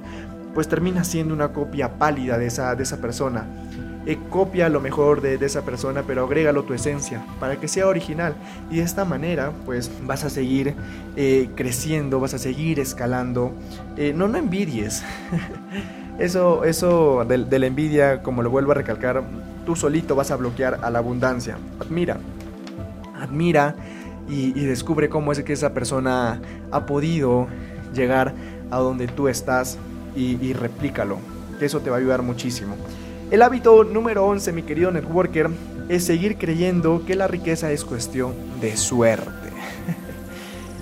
pues 0.54 0.68
termina 0.68 1.04
siendo 1.04 1.34
una 1.34 1.54
copia 1.54 1.98
pálida 2.00 2.38
de 2.38 2.48
esa, 2.48 2.76
de 2.76 2.84
esa 2.84 2.98
persona. 2.98 3.46
Eh, 4.08 4.18
copia 4.32 4.68
lo 4.68 4.82
mejor 4.82 5.22
de, 5.22 5.36
esa 5.46 5.62
persona, 5.62 6.04
pero 6.06 6.26
agrégalo 6.26 6.64
tu 6.64 6.74
esencia 6.74 7.24
para 7.40 7.60
que 7.60 7.68
sea 7.68 7.88
original. 7.88 8.34
Y 8.72 8.78
de 8.78 8.84
esta 8.84 9.06
manera, 9.06 9.52
pues 9.66 9.92
vas 10.04 10.24
a 10.24 10.30
seguir 10.30 10.74
eh, 11.16 11.50
creciendo, 11.56 12.20
vas 12.20 12.34
a 12.34 12.40
seguir 12.40 12.80
escalando. 12.80 13.52
Eh, 13.98 14.14
no, 14.16 14.28
no 14.28 14.40
envidies. 14.40 15.04
eso, 16.20 16.64
eso 16.64 17.24
de 17.26 17.60
la 17.60 17.66
envidia, 17.68 18.24
como 18.24 18.42
lo 18.42 18.50
vuelvo 18.50 18.72
a 18.72 18.76
recalcar, 18.76 19.24
tú 19.66 19.76
solito 19.76 20.16
vas 20.16 20.32
a 20.32 20.36
bloquear 20.36 20.80
a 20.82 20.90
la 20.90 21.00
abundancia. 21.00 21.58
Admira, 21.80 22.18
admira 23.20 23.76
y, 24.28 24.52
descubre 24.66 25.10
cómo 25.10 25.32
es 25.32 25.44
que 25.44 25.54
esa 25.54 25.74
persona 25.74 26.42
ha 26.72 26.86
podido 26.86 27.48
llegar 27.94 28.34
a 28.70 28.78
donde 28.78 29.08
tú 29.08 29.28
estás 29.28 29.78
y, 30.16 30.54
replícalo, 30.54 31.20
que 31.60 31.66
eso 31.66 31.80
te 31.82 31.90
va 31.90 31.98
a 31.98 32.00
ayudar 32.00 32.22
muchísimo. 32.22 32.76
El 33.30 33.42
hábito 33.42 33.84
número 33.84 34.26
11, 34.26 34.52
mi 34.52 34.64
querido 34.64 34.92
networker, 34.92 35.50
es 35.90 36.06
seguir 36.06 36.38
creyendo 36.38 37.04
que 37.06 37.16
la 37.16 37.28
riqueza 37.28 37.72
es 37.72 37.86
cuestión 37.86 38.34
de 38.60 38.78
suerte. 38.78 39.32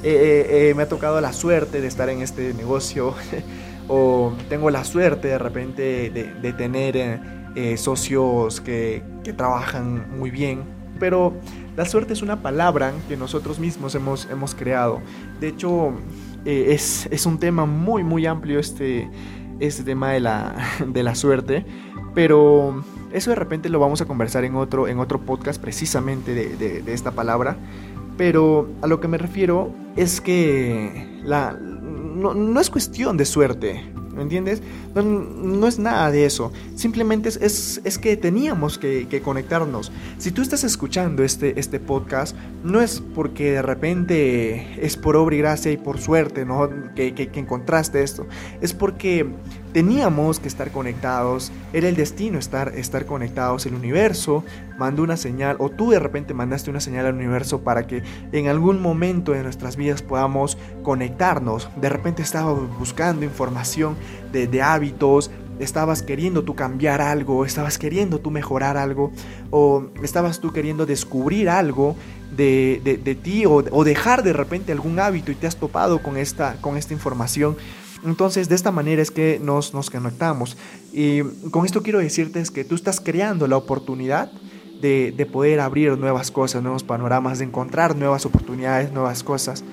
Eh, 0.02 0.08
eh, 0.08 0.70
eh, 0.70 0.74
me 0.76 0.84
ha 0.84 0.88
tocado 0.88 1.20
la 1.20 1.34
suerte 1.34 1.82
de 1.82 1.88
estar 1.90 2.08
en 2.08 2.22
este 2.22 2.54
negocio 2.54 3.14
o 3.90 4.32
tengo 4.48 4.70
la 4.70 4.86
suerte 4.86 5.28
de 5.28 5.38
repente 5.38 6.10
de, 6.10 6.54
tener 6.54 7.20
socios 7.78 8.62
que, 8.62 9.04
trabajan 9.38 10.18
muy 10.18 10.32
bien, 10.32 10.64
pero 11.00 11.34
la 11.78 11.86
suerte 11.86 12.14
es 12.14 12.24
una 12.24 12.42
palabra 12.42 12.94
que 13.08 13.16
nosotros 13.16 13.60
mismos 13.60 13.94
hemos, 13.94 14.28
hemos 14.32 14.56
creado. 14.56 15.02
De 15.40 15.50
hecho, 15.50 15.94
eh, 16.46 16.68
es, 16.70 17.08
es, 17.12 17.28
un 17.28 17.38
tema 17.38 17.66
muy, 17.66 18.04
muy 18.04 18.26
amplio 18.26 18.60
este, 18.60 19.08
este 19.60 19.84
tema 19.84 20.12
de 20.14 20.20
la, 20.20 20.56
de 20.88 21.04
la 21.04 21.14
suerte, 21.14 21.64
pero 22.16 22.84
eso 23.14 23.30
de 23.30 23.36
repente 23.36 23.70
lo 23.70 23.80
vamos 23.80 24.02
a 24.02 24.06
conversar 24.06 24.46
en 24.46 24.56
otro, 24.56 24.88
en 24.88 24.98
otro 24.98 25.20
podcast 25.20 25.62
precisamente 25.62 26.34
de, 26.34 26.82
de 26.82 26.94
esta 26.94 27.12
palabra. 27.12 27.56
Pero 28.18 28.68
a 28.82 28.88
lo 28.88 29.00
que 29.00 29.08
me 29.08 29.18
refiero 29.18 29.72
es 29.96 30.20
que 30.20 31.22
la, 31.24 31.54
no, 32.20 32.34
no 32.34 32.60
es 32.60 32.70
cuestión 32.70 33.18
de 33.18 33.26
suerte. 33.26 33.82
¿Me 34.20 34.24
entiendes? 34.24 34.62
No, 34.96 35.66
es 35.66 35.80
nada 35.80 36.12
de 36.12 36.26
eso. 36.26 36.52
Simplemente 36.76 37.30
es, 37.30 37.80
es, 37.82 37.98
que 37.98 38.18
teníamos 38.18 38.78
que, 38.78 39.22
conectarnos. 39.24 39.94
Si 40.18 40.32
tú 40.32 40.42
estás 40.42 40.66
escuchando 40.66 41.24
este, 41.24 41.58
este 41.58 41.80
podcast, 41.80 42.36
no 42.66 42.82
es 42.82 43.02
porque 43.16 43.54
de 43.54 43.62
repente 43.62 44.86
es 44.86 44.98
por 44.98 45.16
obra 45.16 45.38
y 45.38 45.40
gracia 45.40 45.72
y 45.72 45.78
por 45.78 46.02
suerte 46.02 46.44
¿no? 46.44 46.70
que, 46.96 47.16
que, 47.16 47.30
que 47.30 47.40
encontraste 47.40 48.04
esto. 48.04 48.28
Es 48.60 48.74
porque 48.74 49.26
teníamos 49.74 50.40
que 50.40 50.48
estar 50.48 50.72
conectados, 50.72 51.52
era 51.74 51.88
el 51.88 51.96
destino 51.96 52.40
estar, 52.40 52.74
estar 52.76 53.06
conectados, 53.06 53.66
el 53.66 53.76
universo 53.76 54.44
mandó 54.78 55.04
una 55.04 55.18
señal 55.18 55.58
o 55.60 55.70
tú 55.70 55.92
de 55.92 56.00
repente 56.00 56.34
mandaste 56.34 56.70
una 56.70 56.80
señal 56.80 57.06
al 57.06 57.16
universo 57.16 57.62
para 57.62 57.86
que 57.86 58.04
en 58.32 58.48
algún 58.48 58.82
momento 58.82 59.34
de 59.34 59.44
nuestras 59.44 59.76
vidas 59.76 60.02
podamos 60.02 60.58
conectarnos, 60.84 61.70
de 61.80 61.90
repente 61.90 62.22
estabas 62.22 62.58
buscando 62.80 63.26
información 63.26 63.96
de, 64.32 64.62
hábitos, 64.62 65.32
estabas 65.60 66.02
queriendo 66.02 66.44
tú 66.44 66.56
cambiar 66.56 67.02
algo, 67.02 67.46
estabas 67.46 67.78
queriendo 67.78 68.20
tú 68.20 68.32
mejorar 68.32 68.78
algo, 68.78 69.12
o 69.52 69.86
estabas 70.04 70.40
tú 70.40 70.52
queriendo 70.52 70.86
descubrir 70.86 71.50
algo 71.50 71.96
de, 72.36 72.82
de, 73.04 73.16
ti, 73.16 73.46
o, 73.46 73.56
o, 73.56 73.84
dejar 73.84 74.24
de 74.24 74.34
repente 74.34 74.72
algún 74.72 75.00
hábito 75.00 75.32
y 75.32 75.36
te 75.36 75.48
has 75.48 75.58
topado 75.58 76.02
con 76.02 76.16
esta, 76.16 76.56
con 76.62 76.78
esta 76.78 76.94
información. 76.94 77.58
Entonces, 78.04 78.50
de 78.50 78.56
esta 78.56 78.72
manera 78.72 79.02
es 79.02 79.12
que 79.12 79.40
nos, 79.42 79.74
nos 79.74 79.90
conectamos. 79.90 80.58
Y 80.94 81.22
con 81.52 81.66
esto 81.66 81.84
quiero 81.84 82.00
decirte 82.00 82.40
es 82.40 82.52
que 82.52 82.64
tú 82.64 82.76
estás 82.76 83.00
creando 83.00 83.48
la 83.48 83.58
oportunidad 83.58 84.32
de, 84.82 85.14
de 85.16 85.26
poder 85.26 85.60
abrir 85.60 85.98
nuevas 85.98 86.32
cosas, 86.32 86.64
nuevos 86.64 86.84
panoramas, 86.84 87.40
de 87.40 87.46
encontrar 87.46 87.96
nuevas 87.96 88.26
oportunidades, 88.26 88.92
nuevas 88.92 89.24
cosas. 89.24 89.64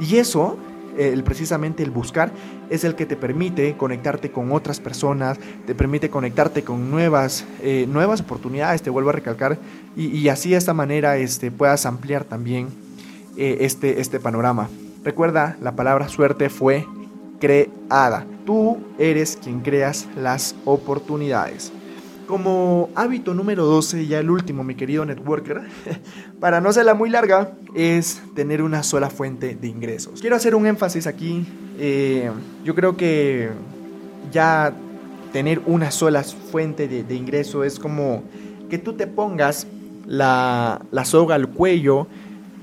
Y 0.00 0.16
eso 0.16 0.56
el, 0.98 1.22
precisamente 1.24 1.82
el 1.82 1.90
buscar 1.90 2.32
es 2.68 2.84
el 2.84 2.94
que 2.94 3.06
te 3.06 3.16
permite 3.16 3.76
conectarte 3.76 4.30
con 4.30 4.52
otras 4.52 4.80
personas, 4.80 5.38
te 5.66 5.74
permite 5.74 6.10
conectarte 6.10 6.62
con 6.62 6.90
nuevas, 6.90 7.44
eh, 7.62 7.86
nuevas 7.88 8.20
oportunidades, 8.20 8.82
te 8.82 8.90
vuelvo 8.90 9.10
a 9.10 9.14
recalcar, 9.14 9.58
y, 9.96 10.28
así 10.28 10.50
de 10.50 10.56
esta 10.56 10.74
manera 10.74 11.16
este, 11.16 11.50
puedas 11.50 11.84
ampliar 11.86 12.24
también 12.24 12.68
eh, 13.36 13.58
este, 13.60 14.00
este 14.00 14.20
panorama. 14.20 14.68
Recuerda, 15.04 15.56
la 15.60 15.74
palabra 15.74 16.08
suerte 16.08 16.48
fue 16.48 16.86
creada. 17.40 18.26
Tú 18.46 18.78
eres 18.98 19.38
quien 19.42 19.60
creas 19.60 20.06
las 20.16 20.54
oportunidades. 20.64 21.72
Como 22.26 22.90
hábito 22.94 23.34
número 23.34 23.64
12, 23.64 24.06
ya 24.06 24.20
el 24.20 24.30
último, 24.30 24.62
mi 24.62 24.76
querido 24.76 25.04
networker, 25.04 25.62
para 26.40 26.60
no 26.60 26.68
hacerla 26.68 26.94
muy 26.94 27.10
larga, 27.10 27.54
es 27.74 28.22
tener 28.36 28.62
una 28.62 28.84
sola 28.84 29.10
fuente 29.10 29.56
de 29.60 29.66
ingresos. 29.66 30.20
Quiero 30.20 30.36
hacer 30.36 30.54
un 30.54 30.66
énfasis 30.66 31.08
aquí. 31.08 31.44
Eh, 31.78 32.30
yo 32.64 32.74
creo 32.76 32.96
que 32.96 33.48
ya 34.30 34.72
tener 35.32 35.60
una 35.66 35.90
sola 35.90 36.22
fuente 36.22 36.86
de, 36.86 37.02
de 37.02 37.14
ingreso 37.14 37.64
es 37.64 37.80
como 37.80 38.22
que 38.68 38.78
tú 38.78 38.92
te 38.92 39.06
pongas 39.06 39.66
la, 40.06 40.82
la 40.90 41.04
soga 41.04 41.34
al 41.34 41.48
cuello 41.48 42.06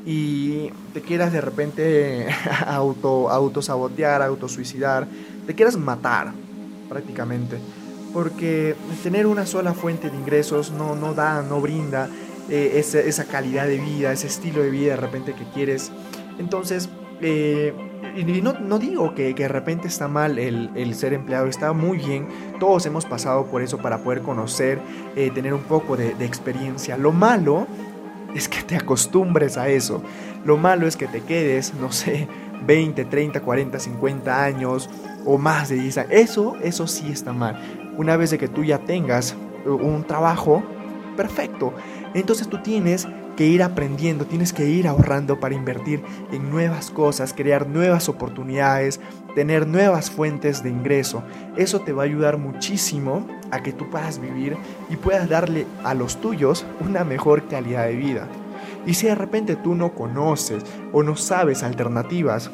y 0.10 0.72
te 0.94 1.02
quieras 1.02 1.34
de 1.34 1.42
repente 1.42 2.28
auto, 2.66 3.30
autosabotear, 3.30 4.22
autosuicidar, 4.22 5.06
te 5.46 5.54
quieras 5.54 5.76
matar 5.76 6.32
prácticamente 6.88 7.58
porque 8.14 8.74
tener 9.04 9.28
una 9.28 9.46
sola 9.46 9.74
fuente 9.74 10.10
de 10.10 10.16
ingresos 10.16 10.72
no, 10.72 10.96
no 10.96 11.14
da, 11.14 11.42
no 11.42 11.60
brinda 11.60 12.10
eh, 12.50 12.72
esa, 12.76 13.02
esa, 13.02 13.26
calidad 13.26 13.68
de 13.68 13.80
vida, 13.80 14.14
ese 14.14 14.28
estilo 14.28 14.64
de 14.64 14.70
vida 14.70 14.92
de 14.92 14.96
repente 14.96 15.34
que 15.34 15.44
quieres. 15.54 15.92
Entonces, 16.40 16.88
eh, 17.20 17.74
no, 18.42 18.54
no, 18.54 18.80
digo 18.80 19.14
que, 19.14 19.34
de 19.34 19.48
repente 19.50 19.90
está 19.90 20.08
mal 20.08 20.40
el, 20.40 20.72
el, 20.76 20.96
ser 20.96 21.12
empleado, 21.12 21.48
está 21.48 21.74
muy 21.74 21.98
bien. 21.98 22.30
Todos 22.62 22.86
hemos 22.86 23.06
pasado 23.06 23.48
por 23.48 23.62
eso 23.62 23.78
para 23.80 23.98
poder 23.98 24.22
conocer, 24.22 24.80
eh, 25.18 25.30
tener 25.32 25.54
un 25.54 25.64
poco 25.64 25.98
de 25.98 26.26
experiencia. 26.26 26.96
Lo 26.96 27.12
malo 27.12 27.68
es 28.36 28.48
que 28.48 28.62
te 28.62 28.76
acostumbres 28.76 29.58
a 29.58 29.70
eso. 29.70 30.02
Lo 30.46 30.58
malo 30.58 30.88
es 30.88 30.96
que 30.96 31.08
te 31.08 31.22
quedes, 31.22 31.74
no 31.74 31.92
sé, 31.92 32.28
20, 32.66 33.06
30, 33.06 33.42
40, 33.42 33.80
50 33.80 34.44
años 34.44 34.90
o 35.26 35.38
más 35.38 35.70
de 35.70 35.76
10 35.76 35.98
años. 35.98 36.12
Eso, 36.12 36.56
eso 36.62 36.88
sí 36.88 37.12
está 37.12 37.34
mal 37.34 37.62
una 37.98 38.16
vez 38.16 38.30
de 38.30 38.38
que 38.38 38.48
tú 38.48 38.64
ya 38.64 38.78
tengas 38.78 39.36
un 39.66 40.04
trabajo, 40.04 40.64
perfecto. 41.18 41.74
Entonces 42.14 42.48
tú 42.48 42.60
tienes 42.60 43.08
que 43.36 43.46
ir 43.46 43.62
aprendiendo, 43.62 44.26
tienes 44.26 44.54
que 44.54 44.66
ir 44.66 44.88
ahorrando 44.88 45.40
para 45.40 45.56
invertir 45.56 46.02
en 46.32 46.50
nuevas 46.50 46.90
cosas, 46.90 47.34
crear 47.34 47.68
nuevas 47.68 48.08
oportunidades, 48.08 49.00
tener 49.36 49.68
nuevas 49.68 50.10
fuentes 50.10 50.64
de 50.64 50.70
ingreso. 50.70 51.24
Eso 51.56 51.82
te 51.82 51.92
va 51.92 52.04
a 52.04 52.06
ayudar 52.06 52.38
muchísimo 52.38 53.28
a 53.52 53.62
que 53.62 53.72
tú 53.72 53.90
puedas 53.90 54.20
vivir 54.20 54.58
y 54.90 54.96
puedas 54.96 55.30
darle 55.30 55.66
a 55.84 55.94
los 55.94 56.18
tuyos 56.18 56.66
una 56.80 57.04
mejor 57.04 57.48
calidad 57.48 57.86
de 57.86 57.96
vida. 57.96 58.28
Y 58.86 58.94
si 58.94 59.08
de 59.08 59.16
repente 59.16 59.56
tú 59.56 59.76
no 59.76 59.94
conoces 59.94 60.64
o 60.94 61.04
no 61.04 61.16
sabes 61.16 61.64
alternativas 61.64 62.50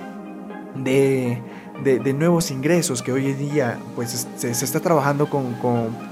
de, 0.76 1.40
de, 1.84 2.14
nuevos 2.14 2.50
ingresos 2.50 3.04
que 3.04 3.12
hoy 3.12 3.28
en 3.28 3.38
día 3.38 3.78
pues, 3.96 4.28
se, 4.38 4.50
está 4.50 4.80
trabajando 4.80 5.30
con, 5.30 5.56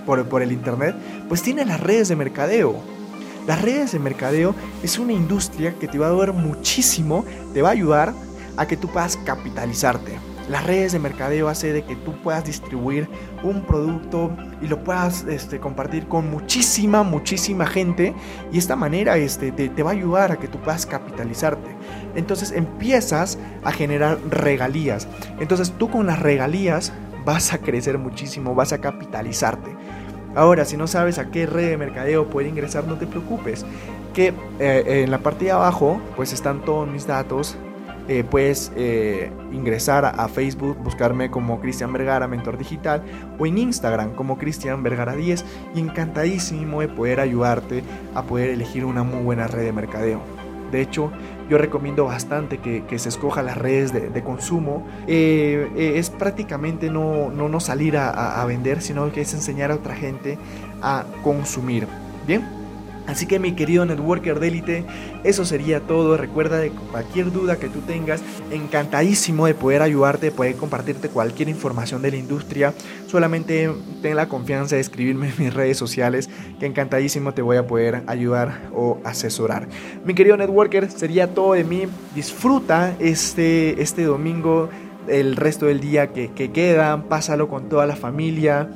por, 0.05 0.25
por 0.25 0.41
el 0.41 0.51
Internet, 0.51 0.95
pues 1.27 1.41
tiene 1.41 1.65
las 1.65 1.79
redes 1.79 2.09
de 2.09 2.15
mercadeo. 2.15 2.75
Las 3.47 3.61
redes 3.61 3.93
de 3.93 3.99
mercadeo 3.99 4.53
es 4.83 4.99
una 4.99 5.13
industria 5.13 5.73
que 5.73 5.87
te 5.87 5.97
va 5.97 6.07
a 6.07 6.11
dar 6.11 6.33
muchísimo, 6.33 7.25
te 7.53 7.61
va 7.63 7.69
a 7.69 7.71
ayudar 7.71 8.13
a 8.57 8.67
que 8.67 8.77
tú 8.77 8.87
puedas 8.87 9.17
capitalizarte. 9.17 10.30
Las 10.51 10.65
redes 10.65 10.91
de 10.91 10.99
mercadeo 10.99 11.47
hace 11.47 11.71
de 11.71 11.83
que 11.83 11.95
tú 11.95 12.11
puedas 12.21 12.43
distribuir 12.43 13.07
un 13.41 13.61
producto 13.61 14.35
y 14.61 14.67
lo 14.67 14.83
puedas 14.83 15.23
este, 15.23 15.61
compartir 15.61 16.09
con 16.09 16.29
muchísima, 16.29 17.03
muchísima 17.03 17.65
gente 17.65 18.13
y 18.51 18.57
esta 18.57 18.75
manera 18.75 19.15
este, 19.15 19.53
te, 19.53 19.69
te 19.69 19.81
va 19.81 19.91
a 19.91 19.93
ayudar 19.93 20.33
a 20.33 20.35
que 20.35 20.49
tú 20.49 20.59
puedas 20.59 20.85
capitalizarte. 20.85 21.73
Entonces 22.15 22.51
empiezas 22.51 23.39
a 23.63 23.71
generar 23.71 24.19
regalías. 24.29 25.07
Entonces 25.39 25.71
tú 25.71 25.89
con 25.89 26.05
las 26.05 26.19
regalías 26.19 26.91
vas 27.23 27.53
a 27.53 27.59
crecer 27.59 27.97
muchísimo, 27.97 28.53
vas 28.53 28.73
a 28.73 28.81
capitalizarte. 28.81 29.73
Ahora, 30.35 30.65
si 30.65 30.75
no 30.75 30.85
sabes 30.85 31.17
a 31.17 31.31
qué 31.31 31.45
red 31.45 31.69
de 31.69 31.77
mercadeo 31.77 32.29
puede 32.29 32.49
ingresar, 32.49 32.85
no 32.85 32.95
te 32.95 33.07
preocupes. 33.07 33.65
Que 34.13 34.33
eh, 34.59 35.03
en 35.05 35.11
la 35.11 35.19
parte 35.19 35.45
de 35.45 35.51
abajo, 35.51 36.01
pues 36.17 36.33
están 36.33 36.65
todos 36.65 36.89
mis 36.89 37.07
datos. 37.07 37.57
Eh, 38.07 38.23
puedes 38.23 38.71
eh, 38.75 39.31
ingresar 39.51 40.05
a, 40.05 40.27
Facebook, 40.27 40.77
buscarme 40.83 41.29
como 41.29 41.59
Cristian 41.59 41.93
Vergara, 41.93 42.27
mentor 42.27 42.57
digital, 42.57 43.03
o 43.37 43.45
en 43.45 43.57
Instagram 43.57 44.13
como 44.15 44.37
Cristian 44.37 44.83
Vergara 44.83 45.15
10. 45.15 45.45
Y 45.75 45.79
encantadísimo 45.79 46.81
de 46.81 46.87
poder 46.87 47.19
ayudarte 47.19 47.83
a 48.15 48.23
poder 48.23 48.49
elegir 48.49 48.85
una 48.85 49.03
muy 49.03 49.23
buena 49.23 49.47
red 49.47 49.63
de 49.63 49.71
mercadeo. 49.71 50.21
De 50.71 50.81
hecho, 50.81 51.11
yo 51.49 51.57
recomiendo 51.57 52.05
bastante 52.05 52.59
que, 52.59 52.97
se 52.97 53.09
escoja 53.09 53.43
las 53.43 53.57
redes 53.57 53.91
de, 53.91 54.23
consumo. 54.23 54.87
Eh, 55.05 55.93
es 55.97 56.09
prácticamente 56.09 56.89
no, 56.89 57.29
no, 57.29 57.59
salir 57.59 57.97
a, 57.97 58.41
a, 58.41 58.45
vender, 58.45 58.81
sino 58.81 59.11
que 59.11 59.21
es 59.21 59.33
enseñar 59.33 59.71
a 59.71 59.75
otra 59.75 59.95
gente 59.95 60.37
a 60.81 61.03
consumir. 61.23 61.87
Bien. 62.25 62.60
Así 63.07 63.25
que 63.25 63.39
mi 63.39 63.53
querido 63.53 63.85
networker 63.85 64.39
de 64.39 64.47
élite, 64.47 64.85
eso 65.23 65.43
sería 65.43 65.81
todo. 65.81 66.17
Recuerda 66.17 66.59
de 66.59 66.71
cualquier 66.71 67.31
duda 67.31 67.57
que 67.57 67.67
tú 67.67 67.79
tengas, 67.81 68.21
encantadísimo 68.51 69.47
de 69.47 69.53
poder 69.53 69.81
ayudarte, 69.81 70.27
de 70.27 70.31
poder 70.31 70.55
compartirte 70.55 71.09
cualquier 71.09 71.49
información 71.49 72.01
de 72.01 72.11
la 72.11 72.17
industria. 72.17 72.73
Solamente 73.07 73.71
ten 74.01 74.15
la 74.15 74.27
confianza 74.27 74.75
de 74.75 74.81
escribirme 74.81 75.29
en 75.29 75.33
mis 75.37 75.53
redes 75.53 75.77
sociales, 75.77 76.29
que 76.59 76.65
encantadísimo 76.65 77.33
te 77.33 77.41
voy 77.41 77.57
a 77.57 77.67
poder 77.67 78.03
ayudar 78.07 78.69
o 78.73 78.99
asesorar. 79.03 79.67
Mi 80.05 80.13
querido 80.13 80.37
networker, 80.37 80.89
sería 80.89 81.33
todo 81.33 81.53
de 81.53 81.63
mí. 81.63 81.83
Disfruta 82.15 82.95
este, 82.99 83.81
este 83.81 84.03
domingo, 84.03 84.69
el 85.07 85.35
resto 85.35 85.65
del 85.65 85.79
día 85.79 86.13
que, 86.13 86.31
que 86.31 86.51
queda, 86.51 87.03
pásalo 87.09 87.47
con 87.47 87.67
toda 87.67 87.85
la 87.87 87.95
familia 87.95 88.69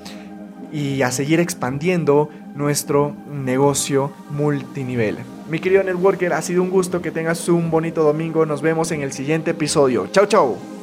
y 0.72 1.04
a 1.04 1.12
seguir 1.12 1.40
expandiendo 1.40 2.30
nuestro 2.56 3.14
negocio 3.30 4.12
multinivel. 4.32 5.18
Mi 5.50 5.60
querido 5.60 5.84
networker, 5.84 6.34
ha 6.34 6.42
sido 6.42 6.64
un 6.64 6.72
gusto 6.72 7.02
que 7.02 7.12
tengas 7.12 7.48
un 7.50 7.70
bonito 7.70 8.04
domingo. 8.04 8.46
Nos 8.48 8.64
vemos 8.64 8.92
en 8.92 9.04
el 9.04 9.12
siguiente 9.12 9.52
episodio. 9.52 10.08
Chao, 10.08 10.26
chao. 10.26 10.75